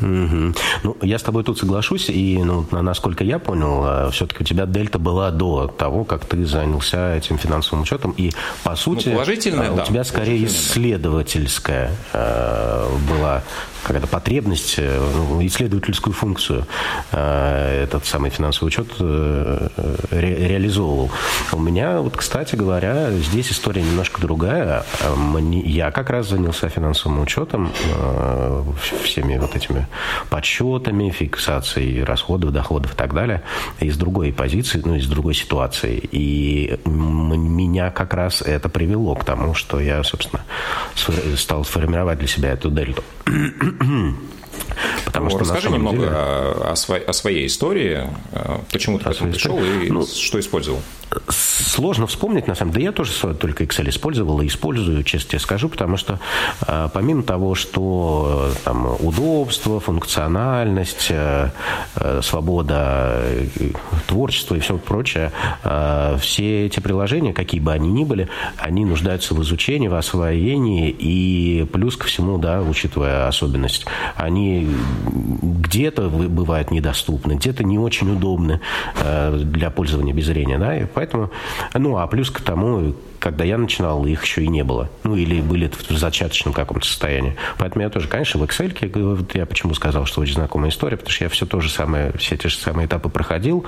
Угу. 0.00 0.54
Ну, 0.82 0.96
я 1.02 1.18
с 1.18 1.22
тобой 1.22 1.44
тут 1.44 1.58
соглашусь, 1.58 2.08
и, 2.08 2.40
ну, 2.42 2.66
насколько 2.70 3.24
я 3.24 3.38
понял, 3.38 3.82
а, 3.84 4.10
все-таки 4.10 4.42
у 4.42 4.46
тебя 4.46 4.66
дельта 4.66 4.98
была 4.98 5.30
до 5.30 5.66
того, 5.66 6.04
как 6.04 6.24
ты 6.24 6.44
занялся 6.46 7.16
этим 7.16 7.38
финансовым 7.38 7.82
учетом, 7.82 8.12
и, 8.16 8.30
по 8.64 8.76
сути, 8.76 9.08
ну, 9.08 9.74
у 9.74 9.76
да, 9.76 9.84
тебя 9.84 10.04
скорее 10.04 10.44
исследовательская 10.44 11.92
э, 12.12 12.88
была 13.08 13.42
какая-то 13.82 14.06
потребность, 14.06 14.74
э, 14.78 15.12
ну, 15.14 15.44
исследовательскую 15.46 16.12
функцию 16.12 16.66
э, 17.12 17.84
этот 17.84 18.06
самый 18.06 18.30
финансовый 18.30 18.68
учет 18.68 18.88
э, 18.98 19.68
ре, 20.10 20.48
реализовывал. 20.48 21.10
У 21.52 21.58
меня, 21.58 22.00
вот, 22.00 22.16
кстати 22.16 22.56
говоря, 22.56 23.10
здесь 23.12 23.50
история 23.50 23.82
немножко 23.82 24.20
другая. 24.20 24.84
Мне, 25.16 25.60
я 25.60 25.90
как 25.90 26.10
раз 26.10 26.28
занялся 26.28 26.68
финансовым 26.68 27.20
учетом, 27.20 27.72
всеми 29.02 29.38
вот 29.38 29.56
этими 29.56 29.86
подсчетами, 30.28 31.10
фиксацией 31.10 32.04
расходов, 32.04 32.52
доходов 32.52 32.94
и 32.94 32.96
так 32.96 33.14
далее, 33.14 33.42
из 33.80 33.96
другой 33.96 34.32
позиции, 34.32 34.80
ну, 34.84 34.96
из 34.96 35.06
другой 35.06 35.34
ситуации. 35.34 36.00
И 36.12 36.78
меня 36.84 37.90
как 37.90 38.14
раз 38.14 38.42
это 38.42 38.68
привело 38.68 39.14
к 39.14 39.24
тому, 39.24 39.54
что 39.54 39.80
я, 39.80 40.02
собственно, 40.02 40.42
стал 41.36 41.64
сформировать 41.64 42.18
для 42.18 42.28
себя 42.28 42.50
эту 42.50 42.70
дельту. 42.70 43.02
Потому 45.10 45.24
ну, 45.24 45.30
что 45.30 45.38
расскажи 45.40 45.70
немного 45.70 45.96
деле... 45.96 46.10
о, 46.12 46.74
своей, 46.76 47.04
о 47.04 47.12
своей 47.12 47.46
истории, 47.48 48.08
э, 48.30 48.58
почему 48.70 49.00
ты 49.00 49.10
пришел 49.10 49.58
и 49.58 49.90
ну, 49.90 50.06
что 50.06 50.38
использовал. 50.38 50.80
Сложно 51.28 52.06
вспомнить, 52.06 52.46
на 52.46 52.54
самом 52.54 52.72
деле. 52.72 52.84
Я 52.84 52.92
тоже 52.92 53.12
только 53.34 53.64
Excel 53.64 53.88
использовал 53.88 54.40
и 54.40 54.46
использую, 54.46 55.02
честно 55.02 55.30
тебе 55.30 55.40
скажу, 55.40 55.68
потому 55.68 55.96
что 55.96 56.20
э, 56.64 56.88
помимо 56.94 57.24
того, 57.24 57.56
что 57.56 58.52
э, 58.52 58.58
там, 58.64 58.96
удобство, 59.00 59.80
функциональность, 59.80 61.10
свобода 62.22 63.22
творчества 64.06 64.54
и 64.54 64.60
все 64.60 64.78
прочее, 64.78 65.32
все 66.20 66.66
эти 66.66 66.80
приложения, 66.80 67.32
какие 67.32 67.60
бы 67.60 67.72
они 67.72 67.88
ни 67.88 68.04
были, 68.04 68.28
они 68.58 68.84
нуждаются 68.84 69.34
в 69.34 69.42
изучении, 69.42 69.88
в 69.88 69.94
освоении 69.94 70.90
и 70.90 71.66
плюс 71.72 71.96
ко 71.96 72.06
всему, 72.06 72.38
да, 72.38 72.60
учитывая 72.60 73.26
особенность, 73.26 73.86
они 74.16 74.68
где-то 75.00 76.08
бывают 76.08 76.70
недоступны, 76.70 77.34
где-то 77.34 77.64
не 77.64 77.78
очень 77.78 78.12
удобны 78.12 78.60
э, 79.02 79.38
для 79.44 79.70
пользования 79.70 80.12
без 80.12 80.26
зрения. 80.26 80.58
Да? 80.58 80.76
И 80.76 80.86
поэтому, 80.86 81.30
ну, 81.74 81.96
а 81.96 82.06
плюс 82.06 82.30
к 82.30 82.40
тому, 82.40 82.94
когда 83.20 83.44
я 83.44 83.58
начинал, 83.58 84.04
их 84.06 84.24
еще 84.24 84.42
и 84.42 84.48
не 84.48 84.64
было. 84.64 84.90
Ну, 85.04 85.14
или 85.14 85.40
были 85.40 85.68
в 85.68 85.90
зачаточном 85.90 86.54
каком-то 86.54 86.86
состоянии. 86.86 87.36
Поэтому 87.58 87.84
я 87.84 87.90
тоже, 87.90 88.08
конечно, 88.08 88.40
в 88.40 88.44
Excel, 88.44 88.70
вот 89.16 89.34
я 89.34 89.46
почему 89.46 89.74
сказал, 89.74 90.06
что 90.06 90.22
очень 90.22 90.34
знакомая 90.34 90.70
история, 90.70 90.96
потому 90.96 91.12
что 91.12 91.24
я 91.24 91.30
все 91.30 91.46
то 91.46 91.60
же 91.60 91.70
самое, 91.70 92.12
все 92.16 92.36
те 92.36 92.48
же 92.48 92.56
самые 92.56 92.86
этапы 92.86 93.10
проходил, 93.10 93.66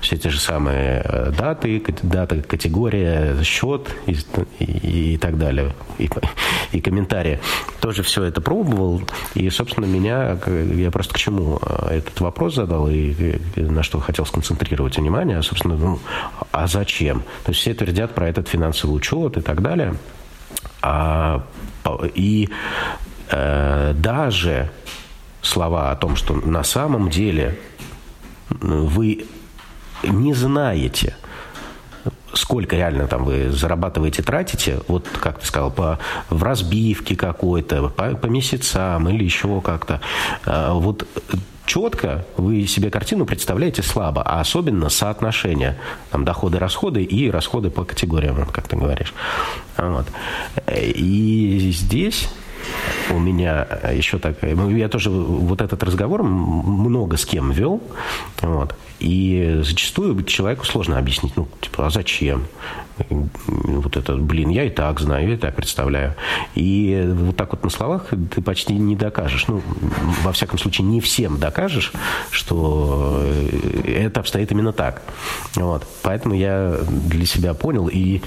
все 0.00 0.16
те 0.16 0.28
же 0.28 0.38
самые 0.38 1.02
э, 1.04 1.32
даты, 1.36 1.82
дата, 2.02 2.42
категория, 2.42 3.42
счет 3.42 3.88
и, 4.06 4.16
и, 4.58 5.14
и 5.14 5.16
так 5.16 5.38
далее, 5.38 5.74
и, 5.98 6.10
и 6.72 6.80
комментарии. 6.80 7.40
Тоже 7.80 8.02
все 8.02 8.24
это 8.24 8.42
пробовал, 8.42 9.02
и, 9.34 9.48
собственно, 9.48 9.86
меня, 9.86 10.38
я 10.46 10.90
просто 10.90 11.14
к 11.14 11.18
чему 11.18 11.58
э, 11.62 11.96
этот 11.98 12.20
вопрос 12.20 12.56
задал, 12.56 12.88
и 12.90 13.38
на 13.56 13.82
что 13.82 13.98
хотел 13.98 14.26
сконцентрировать 14.26 14.98
внимание, 14.98 15.38
а, 15.38 15.42
собственно, 15.42 15.76
ну, 15.76 15.98
а 16.52 16.66
зачем? 16.66 17.20
То 17.44 17.52
есть 17.52 17.60
все 17.60 17.72
твердят 17.72 18.14
про 18.14 18.28
этот 18.28 18.48
финансовый 18.48 18.89
финансовый 18.90 18.96
учет 18.96 19.36
и 19.36 19.40
так 19.40 19.62
далее. 19.62 19.94
А, 20.82 21.42
и 22.14 22.48
э, 23.30 23.92
даже 23.94 24.70
слова 25.42 25.90
о 25.90 25.96
том, 25.96 26.16
что 26.16 26.34
на 26.34 26.64
самом 26.64 27.10
деле 27.10 27.58
вы 28.50 29.26
не 30.02 30.34
знаете, 30.34 31.14
сколько 32.32 32.76
реально 32.76 33.06
там 33.06 33.24
вы 33.24 33.50
зарабатываете, 33.50 34.22
тратите, 34.22 34.80
вот 34.88 35.06
как 35.08 35.38
ты 35.40 35.46
сказал, 35.46 35.70
по, 35.70 35.98
в 36.30 36.42
разбивке 36.42 37.16
какой-то, 37.16 37.88
по, 37.88 38.16
по 38.16 38.26
месяцам 38.26 39.08
или 39.08 39.24
еще 39.24 39.60
как-то. 39.60 40.00
А, 40.44 40.72
вот 40.72 41.06
четко 41.70 42.24
вы 42.36 42.66
себе 42.66 42.90
картину 42.90 43.26
представляете 43.26 43.82
слабо, 43.82 44.22
а 44.22 44.40
особенно 44.40 44.88
соотношение 44.88 45.78
там, 46.10 46.24
доходы-расходы 46.24 47.04
и 47.04 47.30
расходы 47.30 47.70
по 47.70 47.84
категориям, 47.84 48.44
как 48.46 48.66
ты 48.66 48.74
говоришь. 48.74 49.14
Вот. 49.76 50.04
И 50.76 51.70
здесь 51.72 52.28
у 53.10 53.18
меня 53.18 53.66
еще 53.92 54.18
такая... 54.18 54.54
Ну, 54.54 54.70
я 54.70 54.88
тоже 54.88 55.10
вот 55.10 55.60
этот 55.60 55.82
разговор 55.82 56.22
много 56.22 57.16
с 57.16 57.24
кем 57.24 57.50
вел. 57.50 57.82
Вот. 58.42 58.74
И 58.98 59.60
зачастую 59.62 60.22
человеку 60.24 60.66
сложно 60.66 60.98
объяснить, 60.98 61.34
ну, 61.34 61.48
типа, 61.60 61.86
а 61.86 61.90
зачем? 61.90 62.44
Вот 63.08 63.96
это, 63.96 64.16
блин, 64.16 64.50
я 64.50 64.64
и 64.64 64.68
так 64.68 65.00
знаю, 65.00 65.26
я 65.26 65.34
и 65.34 65.38
так 65.38 65.56
представляю. 65.56 66.14
И 66.54 67.08
вот 67.10 67.34
так 67.34 67.52
вот 67.52 67.64
на 67.64 67.70
словах 67.70 68.08
ты 68.30 68.42
почти 68.42 68.74
не 68.74 68.96
докажешь. 68.96 69.46
Ну, 69.48 69.62
во 70.22 70.32
всяком 70.32 70.58
случае, 70.58 70.86
не 70.86 71.00
всем 71.00 71.38
докажешь, 71.38 71.92
что 72.30 73.24
это 73.86 74.20
обстоит 74.20 74.52
именно 74.52 74.74
так. 74.74 75.02
Вот. 75.54 75.86
Поэтому 76.02 76.34
я 76.34 76.76
для 76.90 77.24
себя 77.24 77.54
понял. 77.54 77.88
И 77.88 78.20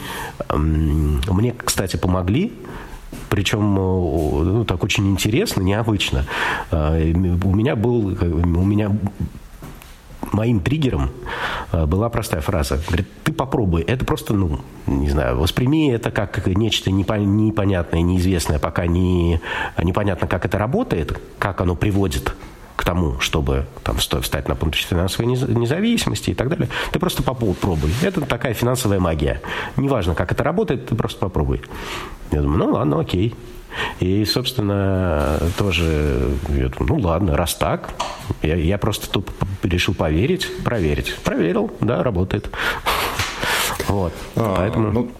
мне, 0.50 1.54
кстати, 1.64 1.98
помогли 1.98 2.52
причем 3.30 3.76
ну, 3.76 4.66
так 4.66 4.84
очень 4.84 5.10
интересно, 5.10 5.62
необычно. 5.62 6.26
А, 6.72 6.96
у 6.96 7.56
меня 7.56 7.76
был, 7.76 8.08
у 8.08 8.66
меня 8.66 8.92
моим 10.32 10.60
триггером 10.60 11.12
э, 11.72 11.86
была 11.86 12.10
простая 12.10 12.42
фраза. 12.42 12.80
Говорит, 12.88 13.08
ты 13.24 13.32
попробуй. 13.32 13.82
Это 13.82 14.06
просто, 14.06 14.34
ну, 14.34 14.60
не 14.88 15.10
знаю, 15.10 15.38
восприми 15.38 15.92
это 15.92 16.12
как 16.12 16.48
нечто 16.48 16.92
непонятное, 16.92 18.02
неизвестное, 18.02 18.60
пока 18.60 18.88
не, 18.88 19.42
непонятно, 19.82 20.28
как 20.28 20.46
это 20.46 20.58
работает, 20.58 21.20
как 21.40 21.62
оно 21.62 21.76
приводит 21.76 22.34
к 22.84 22.86
тому, 22.86 23.18
чтобы 23.22 23.66
там, 23.84 23.96
встать 23.96 24.50
на 24.50 24.56
пункт 24.56 24.76
финансовой 24.76 25.32
независимости 25.32 26.32
и 26.32 26.34
так 26.34 26.50
далее. 26.50 26.68
Ты 26.92 27.00
просто 27.00 27.24
попробуй. 27.24 27.94
Это 28.02 28.20
такая 28.20 28.54
финансовая 28.54 29.00
магия. 29.00 29.42
Неважно, 29.78 30.16
как 30.16 30.34
это 30.34 30.44
работает, 30.44 30.88
ты 30.88 30.96
просто 30.96 31.22
попробуй. 31.22 31.62
Я 32.32 32.42
думаю, 32.42 32.60
ну 32.60 32.74
ладно, 32.74 33.00
окей. 33.00 33.36
И, 34.02 34.26
собственно, 34.26 35.40
тоже, 35.58 36.36
я 36.50 36.68
думаю, 36.68 36.88
ну 36.90 36.98
ладно, 36.98 37.38
раз 37.38 37.56
так, 37.56 37.94
я, 38.42 38.58
я 38.58 38.78
просто 38.78 39.10
тут 39.10 39.30
решил 39.64 39.94
поверить, 39.94 40.50
проверить. 40.66 41.16
Проверил, 41.24 41.72
да, 41.80 42.04
работает. 42.04 42.50
Вот. 43.88 44.14
А, 44.36 44.56
Поэтому... 44.58 44.92
Ну, 44.92 45.12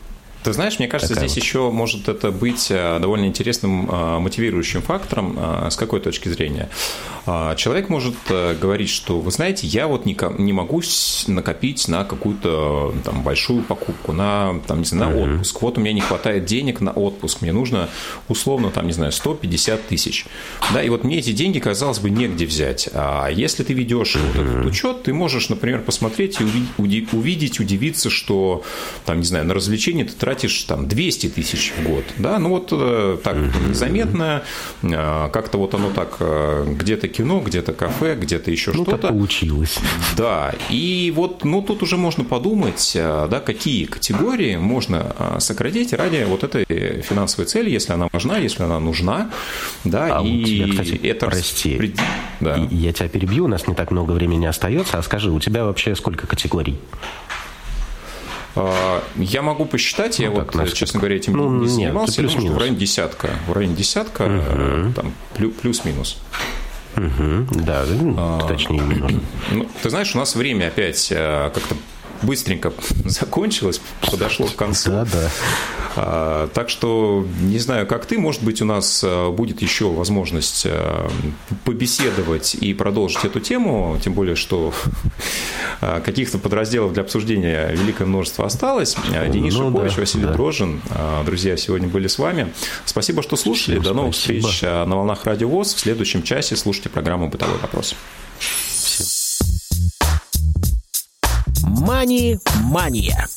ты 0.44 0.54
знаешь, 0.54 0.80
мне 0.80 0.88
кажется, 0.88 1.14
Такая 1.14 1.28
здесь 1.28 1.38
вот. 1.38 1.46
еще 1.46 1.72
может 1.72 2.10
это 2.10 2.32
быть 2.32 2.68
э, 2.70 3.00
довольно 3.00 3.26
интересным 3.26 3.90
э, 3.90 4.20
мотивирующим 4.20 4.82
фактором. 4.82 5.38
Э, 5.38 5.70
с 5.70 5.76
какой 5.76 6.00
точки 6.00 6.30
зрения? 6.30 6.70
Человек 7.26 7.88
может 7.88 8.16
говорить, 8.30 8.90
что, 8.90 9.22
вы 9.22 9.32
знаете, 9.32 9.66
я 9.66 9.88
вот 9.88 10.06
не, 10.06 10.18
не 10.40 10.52
могу 10.52 10.82
накопить 11.28 11.88
на 11.88 12.04
какую-то 12.04 12.94
там, 13.06 13.24
большую 13.24 13.64
покупку, 13.64 14.12
на, 14.12 14.60
там, 14.68 14.80
не 14.80 14.86
знаю, 14.86 15.16
на 15.16 15.18
uh-huh. 15.18 15.34
отпуск. 15.36 15.62
Вот 15.62 15.78
у 15.78 15.82
меня 15.82 15.94
не 15.94 16.02
хватает 16.02 16.44
денег 16.44 16.82
на 16.82 16.92
отпуск, 16.92 17.42
мне 17.42 17.54
нужно 17.54 17.88
условно, 18.28 18.72
там, 18.72 18.88
не 18.88 18.92
знаю, 18.92 19.14
150 19.14 19.88
тысяч. 19.88 20.26
Да, 20.74 20.84
и 20.84 20.90
вот 20.90 21.06
мне 21.06 21.20
эти 21.20 21.32
деньги, 21.32 21.60
казалось 21.60 22.00
бы, 22.00 22.10
негде 22.10 22.46
взять. 22.46 22.90
А 22.94 23.30
если 23.30 23.64
ты 23.64 23.72
ведешь 23.72 24.18
uh-huh. 24.18 24.28
вот 24.28 24.46
этот 24.46 24.66
учет, 24.66 25.04
ты 25.04 25.14
можешь, 25.14 25.48
например, 25.48 25.82
посмотреть 25.82 26.42
и 26.42 26.44
увидеть, 26.78 27.60
удивиться, 27.62 28.10
что, 28.10 28.64
там, 29.06 29.20
не 29.20 29.26
знаю, 29.26 29.46
на 29.46 29.54
развлечение 29.54 30.04
ты 30.04 30.12
тратишь 30.12 30.33
тратишь 30.34 30.64
там 30.64 30.88
200 30.88 31.30
тысяч 31.30 31.74
в 31.78 31.84
год, 31.88 32.04
да, 32.18 32.40
ну 32.40 32.50
вот 32.50 32.70
э, 32.72 33.18
так 33.24 33.38
незаметно, 33.68 34.44
э, 34.82 35.30
как-то 35.32 35.60
вот 35.60 35.76
оно 35.76 35.92
так, 35.92 36.18
э, 36.20 36.66
где-то 36.80 37.08
кино, 37.08 37.40
где-то 37.40 37.74
кафе, 37.74 38.16
где-то 38.16 38.50
еще 38.50 38.72
ну, 38.72 38.84
что-то. 38.84 39.10
получилось. 39.10 39.78
Да, 40.18 40.54
и 40.70 41.14
вот, 41.16 41.44
ну 41.44 41.62
тут 41.62 41.84
уже 41.84 41.98
можно 41.98 42.24
подумать, 42.24 42.92
да, 42.96 43.42
какие 43.46 43.86
категории 43.86 44.56
можно 44.56 45.38
сократить 45.40 45.94
ради 45.94 46.26
вот 46.28 46.44
этой 46.44 46.66
финансовой 47.02 47.46
цели, 47.46 47.70
если 47.70 47.94
она 47.94 48.08
важна, 48.12 48.38
если 48.38 48.64
она 48.64 48.80
нужна, 48.80 49.30
да, 49.84 50.20
а 50.20 50.24
и 50.24 50.44
тебя, 50.44 50.68
кстати, 50.70 51.00
это... 51.04 51.28
Прости, 51.28 51.94
да. 52.40 52.68
я 52.72 52.94
тебя 52.94 53.08
перебью, 53.08 53.46
у 53.46 53.48
нас 53.48 53.68
не 53.68 53.76
так 53.76 53.92
много 53.92 54.12
времени 54.12 54.46
остается, 54.46 54.98
а 54.98 55.04
скажи, 55.04 55.32
у 55.32 55.40
тебя 55.40 55.66
вообще 55.66 55.96
сколько 55.96 56.26
категорий? 56.26 56.78
А, 58.56 59.04
я 59.16 59.42
могу 59.42 59.66
посчитать, 59.66 60.20
ну, 60.20 60.26
я 60.26 60.32
так, 60.32 60.46
вот, 60.46 60.56
насколько? 60.56 60.76
честно 60.76 61.00
говоря, 61.00 61.16
этим 61.16 61.34
ну, 61.34 61.62
не 61.62 61.68
занимался, 61.68 62.22
нет, 62.22 62.32
я 62.32 62.36
думаю, 62.36 62.48
что 62.48 62.56
в 62.56 62.60
районе 62.60 62.78
десятка. 62.78 63.30
В 63.48 63.54
районе 63.54 63.76
десятка, 63.76 64.22
угу. 64.24 64.94
там, 64.94 65.14
плюс-минус. 65.62 66.18
Угу, 66.96 67.64
да, 67.64 67.84
а, 68.18 68.48
точнее 68.48 68.80
не 68.80 68.96
нужно. 68.96 69.22
Ну, 69.52 69.68
ты 69.82 69.90
знаешь, 69.90 70.14
у 70.14 70.18
нас 70.20 70.36
время 70.36 70.68
опять 70.68 71.12
э, 71.12 71.52
как-то 71.54 71.76
быстренько 72.24 72.74
закончилось, 73.06 73.82
подошло 74.10 74.48
к 74.48 74.56
концу. 74.56 74.90
Да, 74.92 75.06
да. 75.06 75.30
А, 75.96 76.48
так 76.48 76.70
что 76.70 77.26
не 77.42 77.60
знаю, 77.60 77.86
как 77.86 78.06
ты, 78.06 78.18
может 78.18 78.44
быть, 78.44 78.62
у 78.62 78.66
нас 78.66 79.04
а, 79.06 79.32
будет 79.32 79.62
еще 79.62 79.90
возможность 79.90 80.66
а, 80.66 81.10
побеседовать 81.66 82.56
и 82.56 82.74
продолжить 82.74 83.24
эту 83.26 83.40
тему, 83.40 83.98
тем 84.04 84.14
более, 84.14 84.36
что 84.36 84.74
каких-то 85.80 86.38
подразделов 86.38 86.94
для 86.94 87.04
обсуждения 87.04 87.70
великое 87.72 88.06
множество 88.06 88.46
осталось. 88.46 88.96
Денис 89.30 89.54
ну, 89.54 89.70
Шипович, 89.70 89.96
да, 89.96 90.00
Василий 90.00 90.26
да. 90.26 90.34
Дрожин, 90.34 90.82
друзья, 91.26 91.58
сегодня 91.58 91.88
были 91.88 92.08
с 92.08 92.18
вами. 92.18 92.54
Спасибо, 92.86 93.22
что 93.22 93.36
слушали. 93.36 93.76
Всем 93.76 93.84
До 93.84 93.94
новых 93.94 94.16
спасибо. 94.16 94.48
встреч 94.48 94.62
на 94.62 94.96
волнах 94.96 95.26
Радио 95.26 95.50
ВОЗ. 95.50 95.74
В 95.74 95.80
следующем 95.80 96.24
часе 96.24 96.56
слушайте 96.56 96.90
программу 96.90 97.28
«Бытовой 97.30 97.58
вопрос». 97.58 97.96
Мани-мания. 101.84 103.28